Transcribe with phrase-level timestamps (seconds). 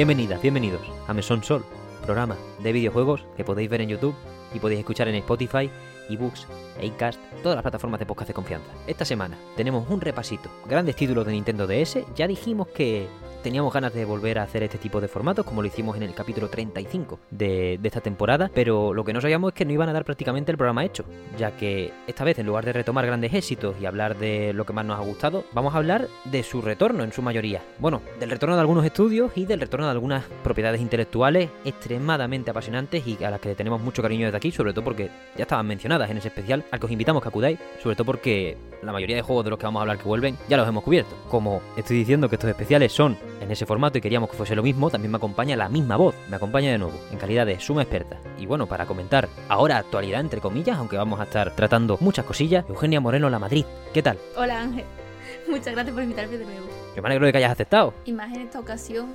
[0.00, 1.62] Bienvenidas, bienvenidos a Mesón Sol,
[2.06, 4.14] programa de videojuegos que podéis ver en YouTube
[4.54, 5.70] y podéis escuchar en Spotify,
[6.10, 6.46] eBooks,
[6.78, 8.70] Acast, todas las plataformas de podcast de confianza.
[8.86, 13.08] Esta semana tenemos un repasito, grandes títulos de Nintendo DS, ya dijimos que
[13.42, 16.14] teníamos ganas de volver a hacer este tipo de formatos, como lo hicimos en el
[16.14, 19.92] capítulo 35 de, esta temporada, pero lo que no sabíamos es que no iban a
[19.92, 21.04] dar prácticamente el programa hecho,
[21.38, 24.72] ya que esta vez, en lugar de retomar grandes éxitos y hablar de lo que
[24.72, 27.62] más nos ha gustado, vamos a hablar de su retorno en su mayoría.
[27.78, 33.06] Bueno, del retorno de algunos estudios y del retorno de algunas propiedades intelectuales extremadamente apasionantes
[33.06, 35.99] y a las que tenemos mucho cariño desde aquí, sobre todo porque ya estaban mencionadas
[36.08, 39.22] en ese especial al que os invitamos que acudáis, sobre todo porque la mayoría de
[39.22, 41.14] juegos de los que vamos a hablar que vuelven ya los hemos cubierto.
[41.28, 44.62] Como estoy diciendo que estos especiales son en ese formato y queríamos que fuese lo
[44.62, 47.82] mismo, también me acompaña la misma voz, me acompaña de nuevo, en calidad de suma
[47.82, 48.18] experta.
[48.38, 52.64] Y bueno, para comentar ahora actualidad entre comillas, aunque vamos a estar tratando muchas cosillas,
[52.68, 53.64] Eugenia Moreno La Madrid.
[53.92, 54.18] ¿Qué tal?
[54.36, 54.84] Hola Ángel,
[55.48, 56.66] muchas gracias por invitarme de nuevo.
[56.96, 57.92] Yo me alegro de que hayas aceptado.
[58.04, 59.14] Y más en esta ocasión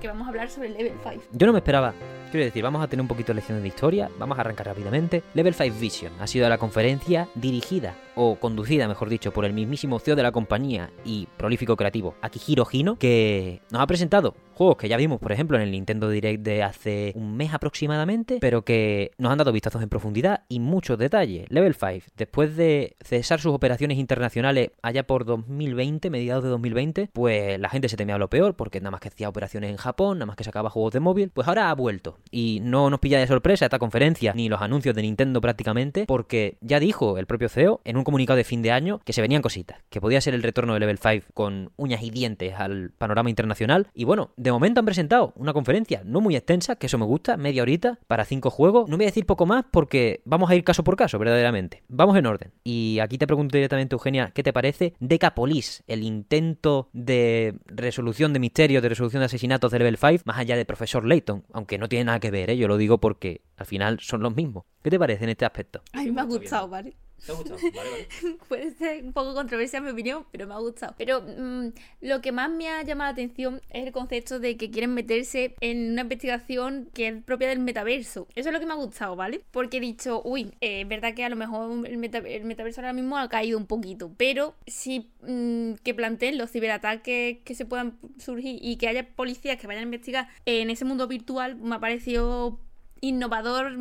[0.00, 1.24] que vamos a hablar sobre Level 5.
[1.32, 1.94] Yo no me esperaba
[2.30, 5.24] Quiero decir, vamos a tener un poquito de lecciones de historia, vamos a arrancar rápidamente.
[5.34, 9.98] Level 5 Vision ha sido la conferencia dirigida o conducida, mejor dicho, por el mismísimo
[9.98, 14.90] CEO de la compañía y prolífico creativo Akihiro Hino, que nos ha presentado juegos que
[14.90, 19.10] ya vimos, por ejemplo, en el Nintendo Direct de hace un mes aproximadamente, pero que
[19.16, 21.46] nos han dado vistazos en profundidad y muchos detalles.
[21.48, 27.58] Level 5, después de cesar sus operaciones internacionales allá por 2020, mediados de 2020, pues
[27.58, 30.26] la gente se temía lo peor, porque nada más que hacía operaciones en Japón, nada
[30.26, 32.18] más que sacaba juegos de móvil, pues ahora ha vuelto.
[32.30, 36.58] Y no nos pilla de sorpresa esta conferencia, ni los anuncios de Nintendo prácticamente, porque
[36.60, 39.40] ya dijo el propio CEO en un comunicado de fin de año que se venían
[39.40, 43.30] cositas, que podía ser el retorno de Level 5 con uñas y dientes al panorama
[43.30, 43.86] internacional.
[43.94, 47.36] Y bueno, de momento han presentado una conferencia no muy extensa, que eso me gusta,
[47.36, 48.88] media horita, para cinco juegos.
[48.88, 51.82] No voy a decir poco más porque vamos a ir caso por caso, verdaderamente.
[51.88, 52.52] Vamos en orden.
[52.64, 58.38] Y aquí te pregunto directamente, Eugenia, ¿qué te parece Decapolis, el intento de resolución de
[58.38, 61.44] misterios, de resolución de asesinatos de Level 5, más allá de Profesor Layton?
[61.52, 62.56] Aunque no tiene nada que ver, ¿eh?
[62.56, 64.64] yo lo digo porque al final son los mismos.
[64.82, 65.82] ¿Qué te parece en este aspecto?
[65.92, 66.96] A mí me ha gustado, ¿vale?
[67.24, 67.58] ¿Te ha gustado?
[67.74, 68.38] Vale, vale.
[68.48, 70.94] Puede ser un poco controversial mi opinión, pero me ha gustado.
[70.96, 71.68] Pero mmm,
[72.00, 75.54] lo que más me ha llamado la atención es el concepto de que quieren meterse
[75.60, 78.26] en una investigación que es propia del metaverso.
[78.34, 79.42] Eso es lo que me ha gustado, ¿vale?
[79.50, 82.80] Porque he dicho, uy, eh, es verdad que a lo mejor el, meta el, metaverso
[82.80, 87.64] ahora mismo ha caído un poquito, pero sí mmm, que planteen los ciberataques que se
[87.64, 91.76] puedan surgir y que haya policías que vayan a investigar en ese mundo virtual, me
[91.76, 92.58] ha parecido
[93.00, 93.72] innovador,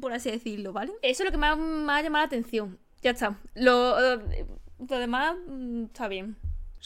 [0.00, 0.92] por así decirlo, ¿vale?
[1.02, 2.78] Eso es lo que ha, me ha llamado la atención.
[3.06, 3.38] Ya está.
[3.54, 6.36] Lo, lo demás mm, está bien.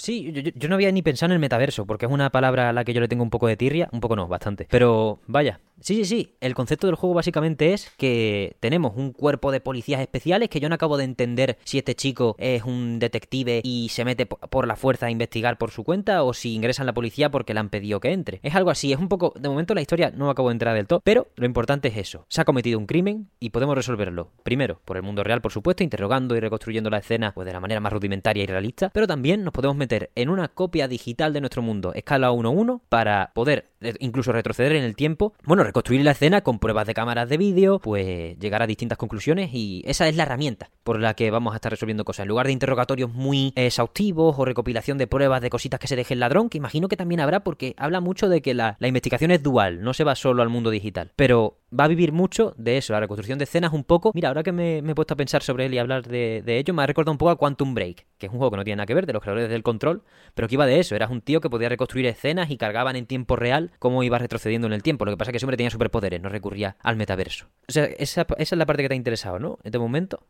[0.00, 2.84] Sí, yo, no había ni pensado en el metaverso, porque es una palabra a la
[2.84, 4.66] que yo le tengo un poco de tirria, un poco no, bastante.
[4.70, 9.52] Pero vaya, sí, sí, sí, el concepto del juego básicamente es que tenemos un cuerpo
[9.52, 13.60] de policías especiales que yo no acabo de entender si este chico es un detective
[13.62, 16.86] y se mete por la fuerza a investigar por su cuenta o si ingresa en
[16.86, 18.40] la policía porque le han pedido que entre.
[18.42, 20.86] Es algo así, es un poco, de momento la historia no acabo de entrar del
[20.86, 24.30] todo, pero lo importante es eso, se ha cometido un crimen y podemos resolverlo.
[24.44, 27.60] Primero, por el mundo real, por supuesto, interrogando y reconstruyendo la escena pues, de la
[27.60, 31.40] manera más rudimentaria y realista, pero también nos podemos meter en una copia digital de
[31.40, 36.42] nuestro mundo, escala 1-1, para poder incluso retroceder en el tiempo, bueno, reconstruir la escena
[36.42, 40.24] con pruebas de cámaras de vídeo, pues llegar a distintas conclusiones y esa es la
[40.24, 42.24] herramienta por la que vamos a estar resolviendo cosas.
[42.24, 46.14] En lugar de interrogatorios muy exhaustivos o recopilación de pruebas de cositas que se deje
[46.14, 49.30] el ladrón, que imagino que también habrá porque habla mucho de que la, la investigación
[49.30, 52.78] es dual, no se va solo al mundo digital, pero va a vivir mucho de
[52.78, 54.10] eso, la reconstrucción de escenas un poco.
[54.14, 56.82] Mira, ahora que me, he puesto a pensar sobre él y hablar de, ello, me
[56.82, 58.86] ha recordado un poco a Quantum Break, que es un juego que no tiene nada
[58.86, 60.02] que ver, de los creadores del control,
[60.34, 60.94] pero que iba de eso.
[60.96, 64.66] Eras un tío que podía reconstruir escenas y cargaban en tiempo real cómo iba retrocediendo
[64.66, 65.04] en el tiempo.
[65.04, 67.46] Lo que pasa es que hombre tenía superpoderes, no recurría al metaverso.
[67.68, 69.58] O sea, esa, esa es la parte que te ha interesado, ¿no?
[69.62, 70.26] En este momento.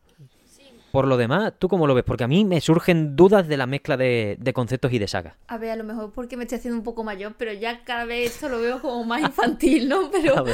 [0.92, 2.04] Por lo demás, ¿tú cómo lo ves?
[2.04, 5.34] Porque a mí me surgen dudas de la mezcla de, de, conceptos y de sagas.
[5.46, 8.04] A ver, a lo mejor porque me estoy haciendo un poco mayor, pero ya cada
[8.04, 10.10] vez esto lo veo como más infantil, ¿no?
[10.22, 10.44] Pero,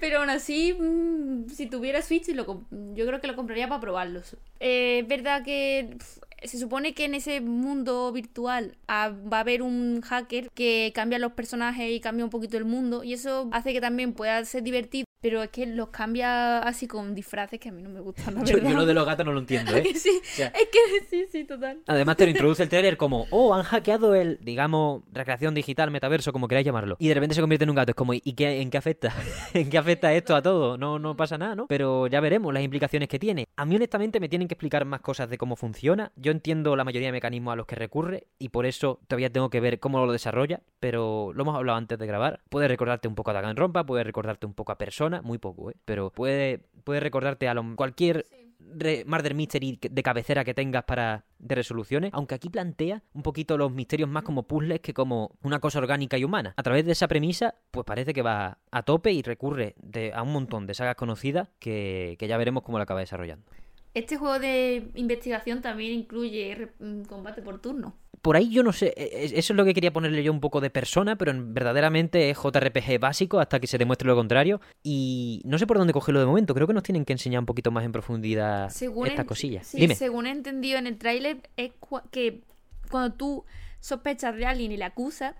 [0.00, 4.36] pero aún así, mmm, si tuviera Switch, lo, yo creo que lo compraría para probarlos.
[4.60, 5.96] Eh, es verdad que
[6.44, 11.18] se supone que en ese mundo virtual ah, va a haber un hacker que cambia
[11.18, 14.62] los personajes y cambia un poquito el mundo y eso hace que también pueda ser
[14.62, 15.04] divertido.
[15.22, 18.34] Pero es que los cambia así con disfraces que a mí no me gustan.
[18.34, 19.84] La yo, yo lo de los gatos no lo entiendo, ¿eh?
[19.94, 21.78] sí, O sea, es que sí, sí, total.
[21.86, 26.32] Además te lo introduce el trailer como, oh, han hackeado el, digamos, recreación digital, metaverso,
[26.32, 26.96] como queráis llamarlo.
[26.98, 27.92] Y de repente se convierte en un gato.
[27.92, 29.14] Es como, ¿y qué, en qué afecta?
[29.54, 30.76] ¿En qué afecta esto a todo?
[30.76, 31.68] No, no pasa nada, ¿no?
[31.68, 33.46] Pero ya veremos las implicaciones que tiene.
[33.56, 36.10] A mí honestamente me tienen que explicar más cosas de cómo funciona.
[36.16, 39.50] Yo entiendo la mayoría de mecanismos a los que recurre y por eso todavía tengo
[39.50, 42.40] que ver cómo lo desarrolla, pero lo hemos hablado antes de grabar.
[42.48, 45.74] Puede recordarte un poco a Danganronpa, puede recordarte un poco a Persona, muy poco, ¿eh?
[45.84, 48.24] Pero puede, puede recordarte a lo, cualquier...
[48.30, 48.36] Sí
[48.74, 53.58] re- murder mystery de cabecera que tengas para de resoluciones, aunque aquí plantea un poquito
[53.58, 56.54] los misterios más como puzzles que como una cosa orgánica y humana.
[56.56, 60.22] A través de esa premisa, pues parece que va a tope y recurre de- a
[60.22, 63.44] un montón de sagas conocidas que, que ya veremos cómo lo acaba desarrollando.
[63.94, 67.94] Este juego de investigación también incluye mm, combate por turno.
[68.22, 70.40] Por ahí yo no sé, e- e- eso es lo que quería ponerle yo un
[70.40, 74.60] poco de persona, pero en- verdaderamente es JRPG básico hasta que se demuestre lo contrario.
[74.82, 77.46] Y no sé por dónde cogerlo de momento, creo que nos tienen que enseñar un
[77.46, 79.66] poquito más en profundidad Según estas en- cosillas.
[79.66, 79.94] sí, Dime.
[79.96, 81.72] según he entendido en el tráiler, es
[82.12, 82.42] que
[82.90, 83.44] cuando tú
[83.80, 85.34] sospechas de alguien y le acusas,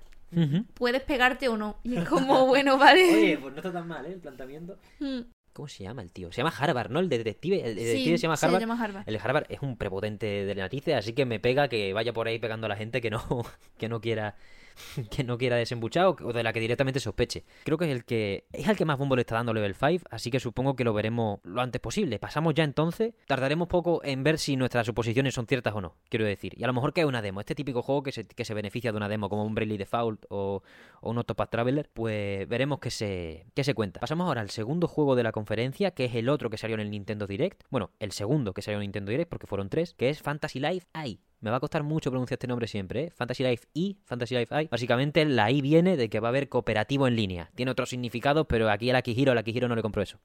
[0.74, 1.76] puedes pegarte o no.
[1.84, 3.38] Y es como, bueno, vale.
[3.40, 4.12] pues no está tan mal, ¿eh?
[4.14, 4.78] El planteamiento.
[4.98, 5.20] Mm,
[5.52, 6.32] ¿Cómo se llama el tío?
[6.32, 7.00] Se llama Harvard, ¿no?
[7.00, 7.62] El de detective.
[7.62, 8.60] El sí, detective se llama Harvard.
[8.60, 9.08] llama Harvard.
[9.08, 12.38] El Harvard es un prepotente de narices, así que me pega que vaya por ahí
[12.38, 13.22] pegando a la gente que no,
[13.78, 14.36] que no quiera
[15.10, 17.44] que no quiera desembuchar o de la que directamente sospeche.
[17.64, 20.06] Creo que es el que es el que más bombo le está dando Level 5,
[20.10, 22.18] así que supongo que lo veremos lo antes posible.
[22.18, 26.24] Pasamos ya entonces, tardaremos poco en ver si nuestras suposiciones son ciertas o no, quiero
[26.24, 26.54] decir.
[26.56, 28.54] Y a lo mejor que es una demo, este típico juego que se, que se
[28.54, 30.62] beneficia de una demo como un Bravely Default o,
[31.00, 34.00] o un Octopath Traveler, pues veremos qué se, qué se cuenta.
[34.00, 36.80] Pasamos ahora al segundo juego de la conferencia, que es el otro que salió en
[36.80, 37.62] el Nintendo Direct.
[37.70, 40.86] Bueno, el segundo que salió en Nintendo Direct, porque fueron tres, que es Fantasy Life
[40.94, 41.20] I.
[41.42, 43.10] Me va a costar mucho pronunciar este nombre siempre, ¿eh?
[43.10, 44.68] Fantasy Life I, Fantasy Life I.
[44.70, 47.50] Básicamente la I viene de que va a haber cooperativo en línea.
[47.56, 50.20] Tiene otros significados, pero aquí al Akihiro, al Akihiro no le compro eso.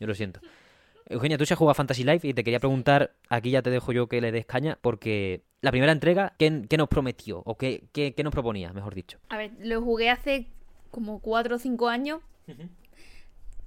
[0.00, 0.40] Yo lo siento.
[1.08, 3.70] Eugenia, tú se has jugado a Fantasy Life y te quería preguntar, aquí ya te
[3.70, 7.42] dejo yo que le des caña, porque la primera entrega, ¿qué, qué nos prometió?
[7.46, 9.20] ¿O qué, qué, qué nos proponía, mejor dicho?
[9.28, 10.48] A ver, lo jugué hace
[10.90, 12.22] como 4 o 5 años.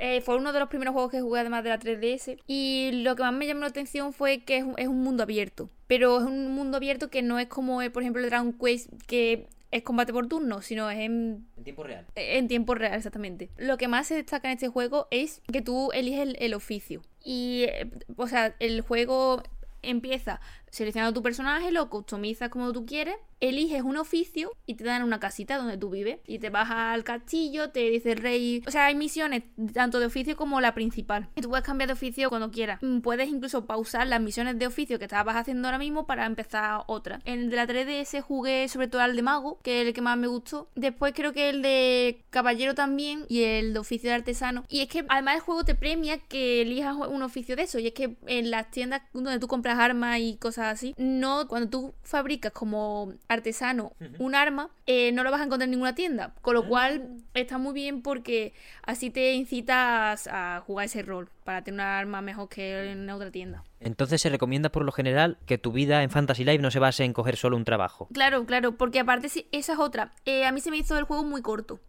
[0.02, 2.38] Eh, fue uno de los primeros juegos que jugué además de la 3DS.
[2.48, 5.24] Y lo que más me llamó la atención fue que es un, es un mundo
[5.24, 5.70] abierto.
[5.88, 8.90] Pero es un mundo abierto que no es como, eh, por ejemplo, el Dragon Quest,
[9.08, 12.06] que es combate por turno, sino es en, En tiempo real.
[12.16, 13.50] en tiempo real, exactamente.
[13.58, 17.02] Lo que más se destaca en este juego es que tú eliges el, el oficio.
[17.24, 19.44] Y, eh, o sea, el juego
[19.82, 25.04] empieza seleccionando tu personaje, lo customizas como tú quieres, eliges un oficio y te dan
[25.04, 26.20] una casita donde tú vives.
[26.28, 28.64] Y te vas al castillo, te dice el rey.
[28.68, 29.44] O sea, hay misiones
[29.74, 31.30] tanto de oficio como la principal.
[31.36, 32.80] Y tú puedes cambiar de oficio cuando quieras.
[32.82, 36.84] Mm, Puedes incluso pausar las misiones de oficio que estabas haciendo ahora mismo para empezar
[36.88, 37.22] otra.
[37.26, 40.02] En el de la 3DS jugué sobre todo al de mago, que es el que
[40.02, 40.70] más me gustó.
[40.76, 44.66] Después creo que el de caballero también y el de oficio de artesano.
[44.70, 47.80] Y es que además el juego te premia que elijas un oficio de eso.
[47.80, 51.70] Y es que en las tiendas donde tú compras armas y cosas así, no cuando
[51.70, 56.34] tú fabricas como artesano un arma, eh, no lo vas a encontrar en ninguna tienda.
[56.42, 58.54] Con lo cual está muy bien porque
[58.84, 63.32] así te incitas a jugar ese rol para tener una arma mejor que en otra
[63.32, 63.64] tienda.
[63.80, 67.04] Entonces se recomienda por lo general que tu vida en Fantasy Life no se base
[67.04, 68.08] en coger solo un trabajo.
[68.14, 70.12] Claro, claro, porque aparte sí, esa es otra.
[70.26, 71.80] Eh, a mí se me hizo el juego muy corto.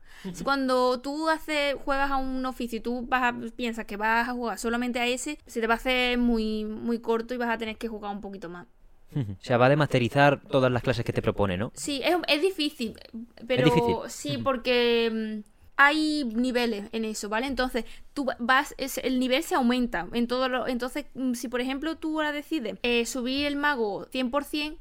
[0.43, 4.33] Cuando tú haces, juegas a un oficio y tú vas a- piensas que vas a
[4.33, 7.59] jugar solamente a ese, se te va a hacer muy, muy corto y vas a
[7.59, 8.67] tener que jugar un poquito más.
[9.15, 11.71] o sea, va a demasterizar todas las clases que te propone, ¿no?
[11.75, 12.95] Sí, es, es difícil,
[13.47, 13.97] pero difícil.
[14.09, 15.50] sí, porque mm,
[15.83, 17.47] hay niveles en eso, ¿vale?
[17.47, 21.61] Entonces, tú vas, es- el nivel se aumenta en todo lo, entonces, mm, si por
[21.63, 24.79] ejemplo tú ahora decides eh, subir el mago 100%,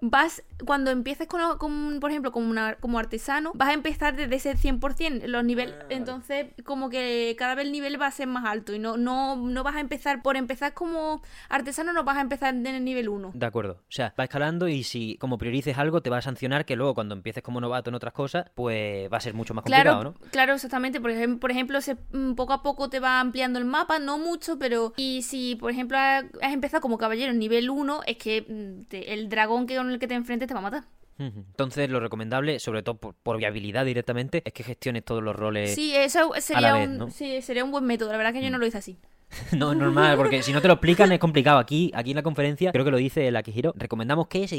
[0.00, 4.34] vas, cuando empieces con, con, por ejemplo, como, una, como artesano, vas a empezar desde
[4.36, 8.26] ese 100%, los niveles, Ah, entonces como que cada vez el nivel va a ser
[8.26, 12.16] más alto y no, no, no vas a empezar, por empezar como artesano no vas
[12.18, 13.32] a empezar en el nivel 1.
[13.34, 13.80] De acuerdo.
[13.82, 16.94] O sea, va escalando y si como priorices algo te va a sancionar que luego
[16.94, 20.14] cuando empieces como novato en otras cosas, pues va a ser mucho más complicado, Claro,
[20.20, 20.30] ¿no?
[20.30, 21.00] claro, exactamente.
[21.00, 24.18] Por ejemplo, por ejemplo se, mm, poco a poco te va ampliando el mapa, no
[24.18, 28.16] mucho, pero y si, por ejemplo, has has empezado como caballero en nivel 1, es
[28.18, 30.84] que mm, te- el dragón que con el que te enfrentes te va a matar.
[31.18, 35.74] Entonces, lo recomendable, sobre todo por, por viabilidad directamente, es que gestiones todos los roles.
[35.74, 37.06] Sí, eso sería, vez, un, ¿no?
[37.06, 37.10] Mm.
[37.10, 38.12] sí, sería un buen método.
[38.12, 38.98] La verdad que yo no lo hice así.
[39.56, 41.58] No, normal, porque si no te lo explican es complicado.
[41.58, 44.56] Aquí, aquí en la conferencia, creo que lo dice el Akihiro, recomendamos que se,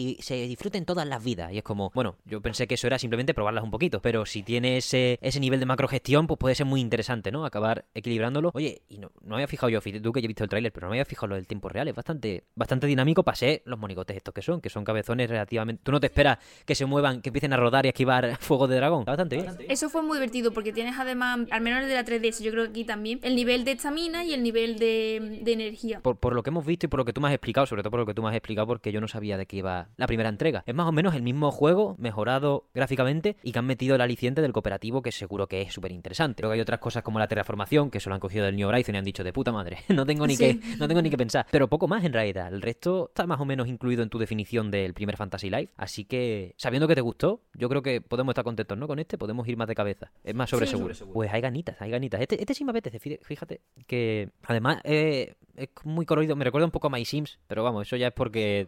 [0.48, 1.52] disfruten todas las vidas.
[1.52, 4.44] Y es como, bueno, yo pensé que eso era simplemente probarlas un poquito, pero si
[4.44, 7.46] tiene ese, ese nivel de macrogestión, pues puede ser muy interesante, ¿no?
[7.46, 8.52] Acabar equilibrándolo.
[8.54, 10.88] Oye, y no, no había fijado yo, tú que ya he visto el tráiler, pero
[10.88, 11.88] no había fijado lo del tiempo real.
[11.88, 13.24] Es bastante, bastante dinámico.
[13.24, 15.82] Pasé los monigotes estos que son, que son cabezones relativamente...
[15.84, 18.68] Tú no te esperas que se muevan, que empiecen a rodar y a esquivar fuego
[18.68, 19.06] de dragón.
[19.06, 19.46] Bastante.
[19.70, 22.70] Eso fue muy divertido porque tienes además, al menos de la 3DS, yo creo que
[22.70, 26.00] aquí también, el nivel de estamina y el nivel de, de energía.
[26.02, 27.84] Por, por lo que hemos visto y por lo que tú me has explicado, sobre
[27.84, 29.90] todo por lo que tú me has explicado, porque yo no sabía de qué iba
[29.98, 30.64] la primera entrega.
[30.66, 34.42] Es más o menos el mismo juego, mejorado gráficamente, y que han metido el aliciente
[34.42, 36.42] del cooperativo, que seguro que es súper interesante.
[36.42, 38.96] Luego hay otras cosas como la terraformación, que eso lo han cogido del New Horizon
[38.96, 39.78] y han dicho de puta madre.
[39.90, 40.60] No tengo ni Sí.
[40.60, 41.46] que, no tengo ni que pensar.
[41.52, 42.54] Pero poco más en realidad.
[42.54, 45.74] El resto está más o menos incluido en tu definición del primer Fantasy Life.
[45.76, 48.88] Así que, sabiendo que te gustó, yo creo que podemos estar contentos, ¿no?
[48.88, 50.12] Con este, podemos ir más de cabeza.
[50.24, 50.72] Es más sobre Sí.
[50.78, 50.94] seguro.
[51.14, 52.22] Pues hay ganitas, hay ganitas.
[52.22, 56.66] Este, este sí me apetece, fí- fíjate que Además, eh, es muy colorido, me recuerda
[56.66, 58.68] un poco a My Sims, pero vamos, eso ya es porque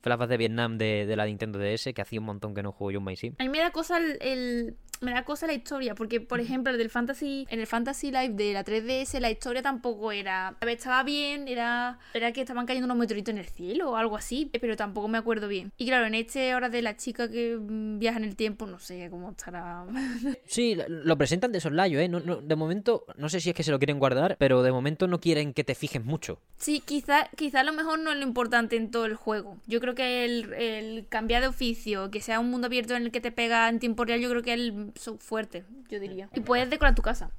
[0.00, 2.92] Flashbacks de Vietnam de, de la Nintendo DS, que hacía un montón que no juego
[2.92, 3.36] yo un My Sims.
[3.38, 6.72] A mí me da cosa el, el- me da cosa la historia, porque por ejemplo
[6.72, 10.64] el del Fantasy, en el Fantasy Live de la 3DS la historia tampoco era, a
[10.64, 14.16] ver, estaba bien, era, era que estaban cayendo unos meteoritos en el cielo o algo
[14.16, 15.72] así, pero tampoco me acuerdo bien.
[15.76, 18.78] Y claro, en este ahora de la chica que mm, viaja en el tiempo, no
[18.78, 19.84] sé cómo estará.
[20.46, 22.08] Sí, lo- lo presentan de soslayo, ¿eh?
[22.08, 24.70] No, no- de momento, no sé si es que se lo quieren guardar, pero de
[24.72, 26.38] momento no quieren que te fijes mucho.
[26.58, 29.56] Sí, quizá, quizá a lo mejor no es lo importante en todo el juego.
[29.66, 33.10] Yo creo que el, el cambiar de oficio, que sea un mundo abierto en el
[33.10, 36.28] que te pega en tiempo real, yo creo que es el fuerte, yo diría.
[36.34, 37.30] Y puedes decorar tu casa.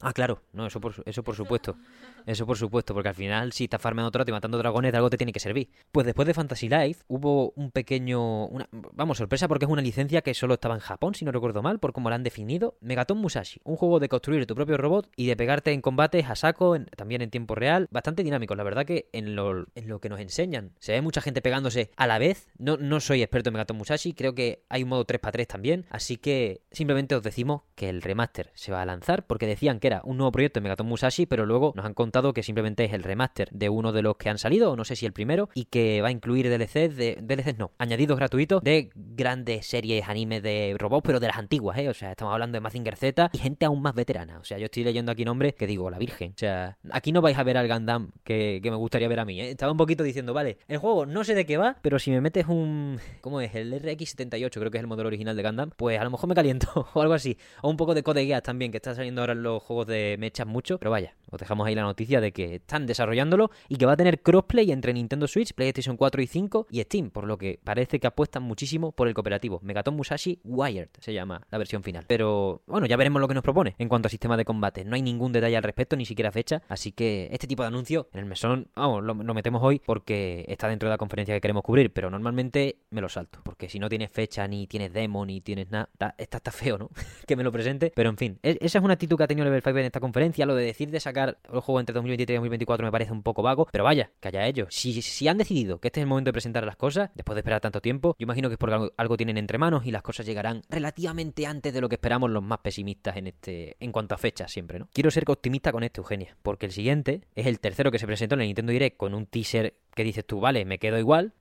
[0.00, 1.76] Ah, claro, no, eso por, eso por supuesto.
[2.26, 5.10] Eso por supuesto, porque al final, si estás farmeando trato y matando dragones, de algo
[5.10, 5.70] te tiene que servir.
[5.90, 8.46] Pues después de Fantasy Life, hubo un pequeño.
[8.46, 11.62] Una, vamos, sorpresa, porque es una licencia que solo estaba en Japón, si no recuerdo
[11.62, 12.76] mal, por cómo la han definido.
[12.80, 16.36] Megaton Musashi, un juego de construir tu propio robot y de pegarte en combates a
[16.36, 17.88] saco, también en tiempo real.
[17.90, 21.20] Bastante dinámico, la verdad que en lo, en lo que nos enseñan, se ve mucha
[21.20, 22.48] gente pegándose a la vez.
[22.58, 25.86] No, no soy experto en Megaton Musashi, creo que hay un modo 3x3 también.
[25.90, 29.88] Así que simplemente os decimos que el remaster se va a lanzar, porque decían que
[29.88, 32.92] era un nuevo proyecto de Megaton Musashi, pero luego nos han contado que simplemente es
[32.92, 35.48] el remaster de uno de los que han salido, o no sé si el primero,
[35.54, 37.18] y que va a incluir DLCs de.
[37.22, 41.88] DLCs no, añadidos gratuitos de grandes series animes de robots, pero de las antiguas, ¿eh?
[41.88, 44.38] O sea, estamos hablando de Mazinger Z y gente aún más veterana.
[44.38, 46.32] O sea, yo estoy leyendo aquí nombres que digo, la Virgen.
[46.32, 49.24] O sea, aquí no vais a ver al Gundam que, que me gustaría ver a
[49.24, 49.50] mí, ¿eh?
[49.50, 52.20] Estaba un poquito diciendo, vale, el juego no sé de qué va, pero si me
[52.20, 52.98] metes un.
[53.22, 53.54] ¿Cómo es?
[53.54, 56.34] El RX78, creo que es el modelo original de Gundam, pues a lo mejor me
[56.34, 57.38] caliento o algo así.
[57.62, 60.16] O un poco de Code Geass también, que está saliendo ahora en los juegos de
[60.18, 60.78] mechas mucho.
[60.78, 63.96] Pero vaya, os dejamos ahí la noticia de que están desarrollándolo y que va a
[63.96, 68.00] tener crossplay entre Nintendo Switch, PlayStation 4 y 5 y Steam, por lo que parece
[68.00, 69.60] que apuestan muchísimo por el cooperativo.
[69.62, 72.04] Megaton Musashi Wired se llama la versión final.
[72.08, 74.84] Pero bueno, ya veremos lo que nos propone en cuanto a sistema de combate.
[74.84, 76.62] No hay ningún detalle al respecto, ni siquiera fecha.
[76.68, 80.68] Así que este tipo de anuncio en el mesón, vamos, lo, metemos hoy porque está
[80.68, 81.92] dentro de la conferencia que queremos cubrir.
[81.92, 83.40] Pero normalmente me lo salto.
[83.42, 86.78] Porque si no tienes fecha, ni tienes demo, ni tienes nada, está, está, está feo,
[86.78, 86.90] ¿no?
[87.26, 87.92] que me lo presente.
[87.94, 90.00] Pero en fin, e- esa es una actitud que ha tenido Level 5 en esta
[90.00, 90.46] conferencia.
[90.46, 93.42] Lo de decir de sacar el juego entre 2023 y 2024 me parece un poco
[93.42, 93.68] vago.
[93.70, 94.68] Pero vaya, que haya ellos.
[94.70, 97.40] Si, si han decidido que este es el momento de presentar las cosas, después de
[97.40, 100.02] esperar tanto tiempo, yo imagino que es porque algo, algo tienen entre manos y las
[100.02, 104.14] cosas llegarán relativamente antes de lo que esperamos los más pesimistas en este en cuanto
[104.14, 104.88] a fechas siempre, ¿no?
[104.92, 108.34] Quiero ser optimista con este, Eugenia, porque el siguiente es el tercero que se presentó
[108.34, 111.32] en el Nintendo Direct con un teaser que dices tú, vale, me quedo igual,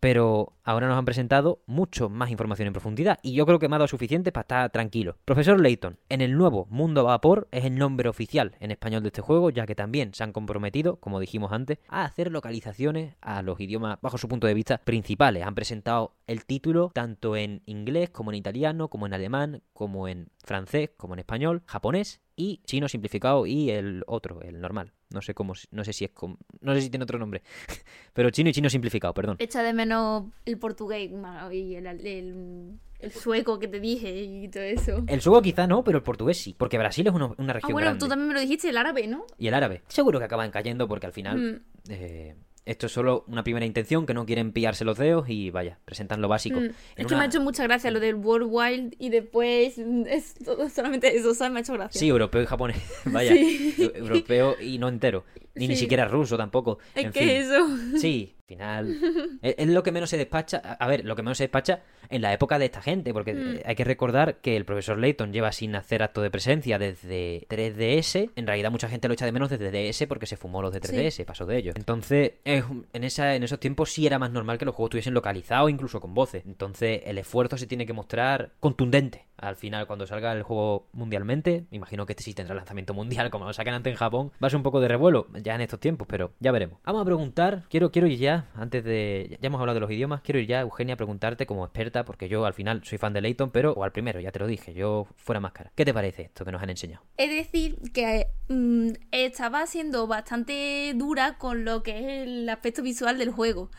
[0.00, 3.76] pero ahora nos han presentado mucho más información en profundidad y yo creo que me
[3.76, 5.16] ha dado suficiente para estar tranquilo.
[5.24, 9.22] Profesor Layton, en el nuevo Mundo Vapor es el nombre oficial en español de este
[9.22, 13.60] juego, ya que también se han comprometido, como dijimos antes, a hacer localizaciones a los
[13.60, 15.44] idiomas bajo su punto de vista principales.
[15.44, 20.28] Han presentado el título tanto en inglés como en italiano, como en alemán, como en
[20.44, 24.92] francés, como en español, japonés y chino simplificado y el otro, el normal.
[25.10, 27.42] No sé cómo, no sé si es com- no sé si tiene otro nombre,
[28.12, 29.36] pero chino y chino simplificado, perdón.
[29.38, 31.10] Echa de menos el portugués
[31.52, 35.04] y el, el- el sueco que te dije y todo eso.
[35.06, 37.72] El sueco quizá no, pero el portugués sí, porque Brasil es una, una Ah, región
[37.72, 38.00] bueno, grande.
[38.00, 39.26] tú también me lo dijiste, el árabe, ¿no?
[39.38, 39.82] Y el árabe.
[39.86, 41.90] Seguro que acaban cayendo porque al final Mm.
[41.90, 42.34] eh,
[42.66, 46.20] esto es solo una primera intención, que no quieren pillarse los dedos y vaya, presentan
[46.20, 46.60] lo básico.
[46.60, 46.70] Mm.
[46.96, 50.68] Es que me ha hecho mucha gracia lo del World Wild y después es todo-
[50.68, 51.52] solamente eso, ¿sabes?
[51.52, 51.98] Me ha hecho gracia.
[51.98, 52.76] Sí, europeo y japonés.
[53.06, 53.74] Vaya, Sí.
[53.94, 55.24] europeo y no entero.
[55.54, 56.78] Ni, ni siquiera ruso tampoco.
[56.94, 57.28] Es en que fin.
[57.30, 57.98] eso.
[57.98, 58.96] Sí, final.
[59.42, 60.58] es, es lo que menos se despacha.
[60.58, 63.56] A ver, lo que menos se despacha en la época de esta gente, porque Mm.
[63.56, 67.46] eh, hay que recordar que el profesor Layton lleva sin hacer acto de presencia desde
[67.48, 68.30] 3DS.
[68.36, 70.80] En realidad, mucha gente lo echa de menos desde DS porque se fumó los de
[70.80, 71.74] 3DS, pasó de ellos.
[71.76, 75.70] Entonces, en, esa, en esos tiempos sí era más normal que los juegos estuviesen localizados,
[75.70, 76.44] incluso con voces.
[76.46, 79.26] Entonces, el esfuerzo se tiene que mostrar contundente.
[79.38, 83.30] Al final, cuando salga el juego mundialmente, me imagino que este sí tendrá lanzamiento mundial,
[83.30, 85.60] como lo saquen antes en Japón, va a ser un poco de revuelo ya en
[85.60, 86.78] estos tiempos, pero ya veremos.
[86.84, 89.38] Vamos a preguntar, quiero, quiero ir ya, antes de.
[89.40, 92.28] Ya hemos hablado de los idiomas, quiero ir ya, Eugenia, a preguntarte como experta, porque
[92.28, 93.72] yo al final soy fan de Layton, pero.
[93.72, 95.72] O al primero, ya te lo dije, yo fuera máscara.
[95.74, 97.04] ¿Qué te parece esto que nos han enseñado?
[97.16, 103.18] Es decir, que mm, estaba siendo bastante dura con lo que es el aspecto visual
[103.18, 103.70] del juego.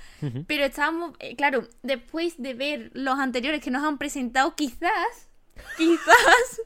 [0.47, 5.26] Pero estábamos, eh, claro, después de ver los anteriores que nos han presentado, quizás,
[5.77, 6.61] quizás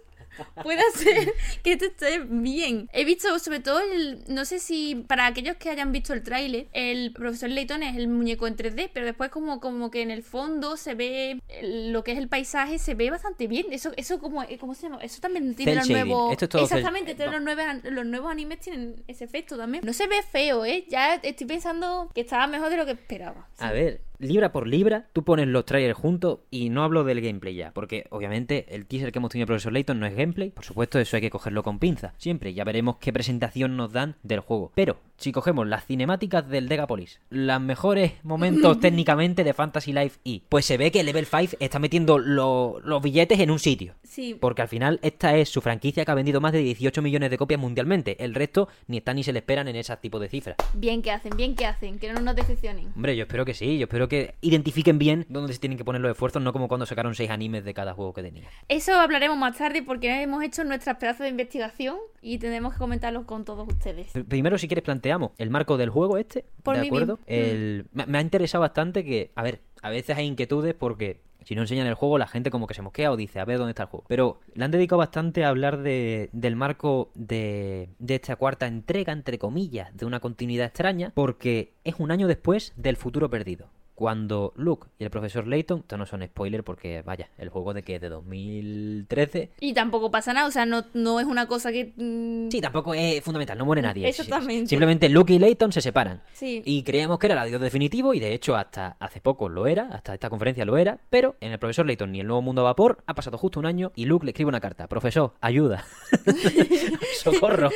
[0.63, 2.89] pueda ser que esto esté bien.
[2.93, 6.67] He visto sobre todo el, no sé si para aquellos que hayan visto el tráiler,
[6.73, 10.23] el profesor Layton es el muñeco en 3D, pero después como, como que en el
[10.23, 13.67] fondo se ve el- lo que es el paisaje, se ve bastante bien.
[13.71, 14.99] Eso, eso como, eh, ¿cómo se llama?
[15.01, 16.31] Eso también tiene los nuevos.
[16.31, 19.83] Esto es todo cel- Exactamente, tiene los, nuevos, los nuevos animes tienen ese efecto también.
[19.85, 20.85] No se ve feo, ¿eh?
[20.87, 23.47] Ya estoy pensando que estaba mejor de lo que esperaba.
[23.57, 27.55] A ver, libra por libra, tú pones los trailers juntos y no hablo del gameplay
[27.55, 30.63] ya, porque obviamente el teaser que hemos tenido de Profesor Layton no es gameplay, por
[30.63, 34.39] supuesto eso hay que cogerlo con pinza, siempre, ya veremos qué presentación nos dan del
[34.39, 34.71] juego.
[34.75, 40.41] Pero, si cogemos las cinemáticas del Degapolis, los mejores momentos técnicamente de Fantasy Life E,
[40.49, 43.93] pues se ve que Level 5 está metiendo lo- los billetes en un sitio.
[44.03, 44.35] Sí.
[44.39, 47.37] Porque al final esta es su franquicia que ha vendido más de 18 millones de
[47.37, 48.21] copias mundialmente.
[48.23, 50.57] El resto ni están ni se le esperan en ese tipo de cifras.
[50.73, 52.87] Bien que hacen, bien que hacen, que no nos decepcionen.
[52.95, 54.10] Hombre, yo espero que sí, yo espero que
[54.41, 57.63] identifiquen bien dónde se tienen que poner los esfuerzos, no como cuando sacaron seis animes
[57.63, 58.47] de cada juego que tenía.
[58.67, 63.25] Eso hablaremos más tarde porque hemos hecho nuestras pedazos de investigación y tenemos que comentarlos
[63.25, 64.13] con todos ustedes.
[64.13, 67.19] Pr- Primero, si quieres, planteamos el marco del juego este, Por ¿de acuerdo?
[67.27, 67.39] bien.
[67.45, 67.85] El...
[67.93, 71.61] Me, me ha interesado bastante que, a ver, a veces hay inquietudes porque si no
[71.61, 73.83] enseñan el juego, la gente como que se mosquea o dice, a ver dónde está
[73.83, 74.05] el juego.
[74.07, 79.11] Pero le han dedicado bastante a hablar de, del marco de, de esta cuarta entrega,
[79.11, 83.69] entre comillas, de una continuidad extraña, porque es un año después del futuro perdido.
[84.01, 87.83] Cuando Luke y el profesor Layton, esto no son spoilers porque, vaya, el juego de
[87.83, 89.51] que es de 2013.
[89.59, 91.93] Y tampoco pasa nada, o sea, no, no es una cosa que...
[91.95, 94.09] mm, Sí, tampoco es fundamental, no muere nadie.
[94.09, 94.65] Exactamente.
[94.65, 96.23] Simplemente Luke y Layton se separan.
[96.33, 96.63] Sí.
[96.65, 99.89] Y creíamos que era el adiós definitivo, y de hecho hasta hace poco lo era,
[99.91, 102.71] hasta esta conferencia lo era, pero en el profesor Layton ni el nuevo mundo a
[102.71, 104.87] vapor ha pasado justo un año y Luke le escribe una carta.
[104.87, 105.85] Profesor, ayuda.
[107.21, 107.69] Socorro.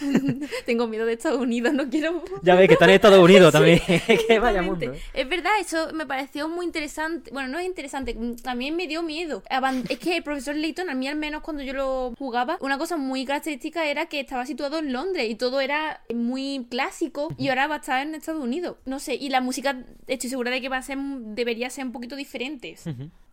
[0.64, 2.22] Tengo miedo de Estados Unidos, no quiero...
[2.42, 3.80] Ya ves que está en Estados Unidos también.
[4.28, 4.92] que vaya mundo.
[4.92, 5.00] ¿eh?
[5.12, 7.30] Es verdad, eso me pareció muy interesante.
[7.32, 9.42] Bueno, no es interesante, mm, también me dio miedo.
[9.88, 12.96] Es que el profesor Layton, a mí al menos cuando yo lo jugaba, una cosa
[12.96, 17.66] muy característica era que estaba situado en Londres y todo era muy clásico y ahora
[17.66, 18.76] va a estar en Estados Unidos.
[18.84, 21.92] No sé, y la música estoy segura de que va a ser, debería ser un
[21.92, 22.84] poquito diferentes.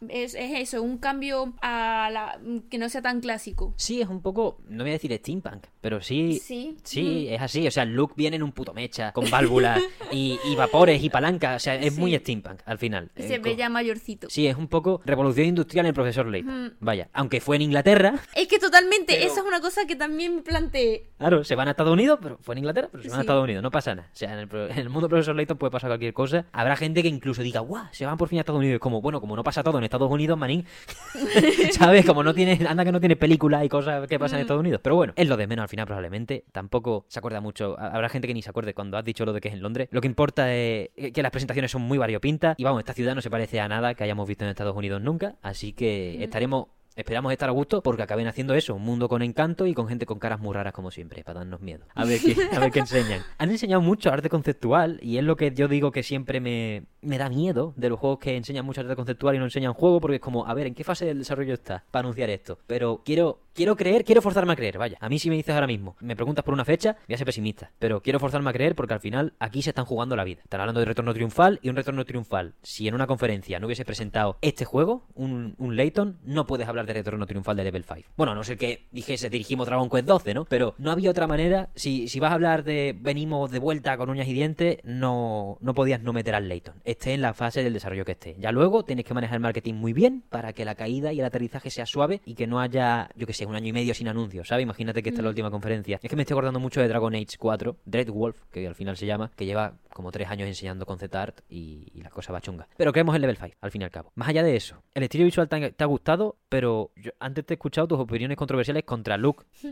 [0.10, 3.74] Es, es eso, un cambio a la que no sea tan clásico.
[3.78, 6.40] Sí, es un poco, no voy a decir steampunk, pero sí.
[6.44, 6.78] Sí.
[6.84, 7.68] Sí, es así.
[7.68, 11.56] O sea, Luke viene en un puto mecha, con válvulas y, y vapores y palancas.
[11.56, 12.00] O sea, es Sí.
[12.00, 13.12] muy steampunk al final.
[13.16, 14.30] Eh, se ve ya mayorcito.
[14.30, 16.76] Sí, es un poco revolución industrial en el profesor Layton.
[16.80, 20.44] Vaya, aunque fue en Inglaterra, Es que totalmente, Pero- esa es una cosa que también
[20.44, 21.10] planteé.
[21.18, 23.22] claro, se van a Estados Unidos, pero fue en Inglaterra, pero se van a.
[23.22, 24.10] Estados Unidos, no pasa nada.
[24.12, 26.46] O sea, en el, pro- en el mundo profesor Layton puede pasar cualquier cosa.
[26.52, 28.76] Habrá gente que incluso diga, guau, se van por fin a Estados Unidos.
[28.76, 30.66] Es como, bueno, como no pasa todo en Estados Unidos, manín.
[31.72, 32.06] ¿Sabes?
[32.06, 34.42] Como no tiene, anda que no tiene películas y cosas que pasan en.
[34.42, 34.82] Estados Unidos.
[34.84, 36.46] Pero bueno, es lo de menos al final probablemente.
[36.52, 37.76] Tampoco se acuerda mucho.
[37.80, 39.62] Ha- Habrá gente que ni se acuerde cuando has dicho lo de que es en
[39.62, 39.88] Londres.
[39.92, 42.56] Lo que importa es que las presentaciones son muy variopintas.
[42.60, 45.02] Y vamos, esta ciudad no se parece a nada que hayamos visto en Estados Unidos
[45.02, 45.36] nunca.
[45.42, 46.68] Así que estaremos...
[46.96, 50.06] Esperamos estar a gusto porque acaben haciendo eso, un mundo con encanto y con gente
[50.06, 51.86] con caras muy raras como siempre, para darnos miedo.
[51.94, 53.22] A ver qué, a ver qué enseñan.
[53.38, 57.18] Han enseñado mucho arte conceptual y es lo que yo digo que siempre me, me
[57.18, 60.16] da miedo de los juegos que enseñan mucho arte conceptual y no enseñan juego porque
[60.16, 62.60] es como, a ver, ¿en qué fase del desarrollo está para anunciar esto?
[62.66, 64.98] Pero quiero, quiero creer, quiero forzarme a creer, vaya.
[65.02, 67.26] A mí si me dices ahora mismo, me preguntas por una fecha, voy a ser
[67.26, 70.42] pesimista, pero quiero forzarme a creer porque al final aquí se están jugando la vida.
[70.44, 72.54] Están hablando de retorno triunfal y un retorno triunfal.
[72.62, 76.85] Si en una conferencia no hubiese presentado este juego, un, un Layton, no puedes hablar
[76.86, 78.10] de retorno triunfal de Level 5.
[78.16, 80.46] Bueno, a no ser que dijese dirigimos Dragon Quest 12, ¿no?
[80.46, 81.70] Pero no había otra manera.
[81.76, 85.74] Si, si vas a hablar de venimos de vuelta con uñas y dientes, no, no
[85.74, 86.82] podías no meter al Layton.
[86.84, 88.36] Esté en la fase del desarrollo que esté.
[88.40, 91.26] Ya luego tienes que manejar el marketing muy bien para que la caída y el
[91.26, 94.08] aterrizaje sea suave y que no haya, yo que sé, un año y medio sin
[94.08, 94.64] anuncios, ¿sabes?
[94.64, 96.00] Imagínate que esta es la última conferencia.
[96.02, 99.06] Es que me estoy acordando mucho de Dragon Age 4, Dreadwolf, que al final se
[99.06, 102.68] llama, que lleva como tres años enseñando concept art y, y la cosa va chunga.
[102.78, 104.12] Pero creemos en Level 5, al fin y al cabo.
[104.16, 107.56] Más allá de eso, el estilo visual te ha gustado, pero yo antes te he
[107.56, 109.44] escuchado tus opiniones controversiales contra Luke.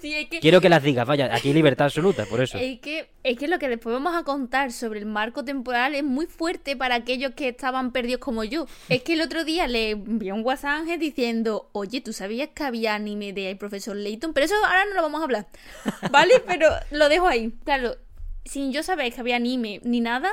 [0.00, 2.58] Sí, es que, Quiero que las digas, vaya, aquí hay libertad absoluta, por eso.
[2.58, 6.02] es que es que lo que después vamos a contar sobre el marco temporal es
[6.02, 8.66] muy fuerte para aquellos que estaban perdidos como yo.
[8.88, 12.48] Es que el otro día le envié un WhatsApp a Ángel diciendo, oye, ¿tú sabías
[12.54, 14.32] que había anime de el profesor Layton?
[14.32, 15.46] Pero eso ahora no lo vamos a hablar,
[16.10, 16.42] ¿vale?
[16.46, 17.52] Pero lo dejo ahí.
[17.64, 17.96] Claro,
[18.44, 20.32] sin yo saber que había anime ni nada,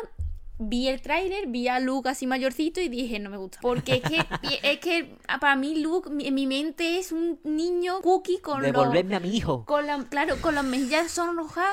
[0.59, 3.59] vi el tráiler, vi a Luke así mayorcito y dije, no me gusta.
[3.61, 4.19] Porque es que,
[4.63, 8.71] es que para mí Luke, mi- en mi mente es un niño cookie con los...
[8.71, 9.65] Devolvedme a mi hijo.
[9.65, 11.65] Con la, claro, con las mejillas sonrojas,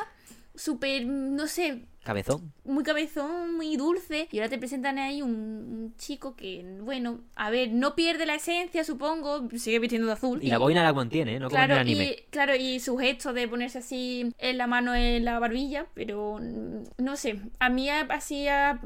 [0.54, 2.52] súper, no sé, Cabezón.
[2.66, 4.28] Muy cabezón, muy dulce.
[4.30, 8.34] Y ahora te presentan ahí un, un chico que, bueno, a ver, no pierde la
[8.34, 10.38] esencia, supongo, sigue vistiendo de azul.
[10.42, 11.40] Y la boina la mantiene, ¿eh?
[11.40, 12.04] No como en Claro el anime.
[12.04, 16.38] y, claro, y su gesto de ponerse así en la mano en la barbilla, pero
[16.40, 18.80] mm, no sé, a mí así a,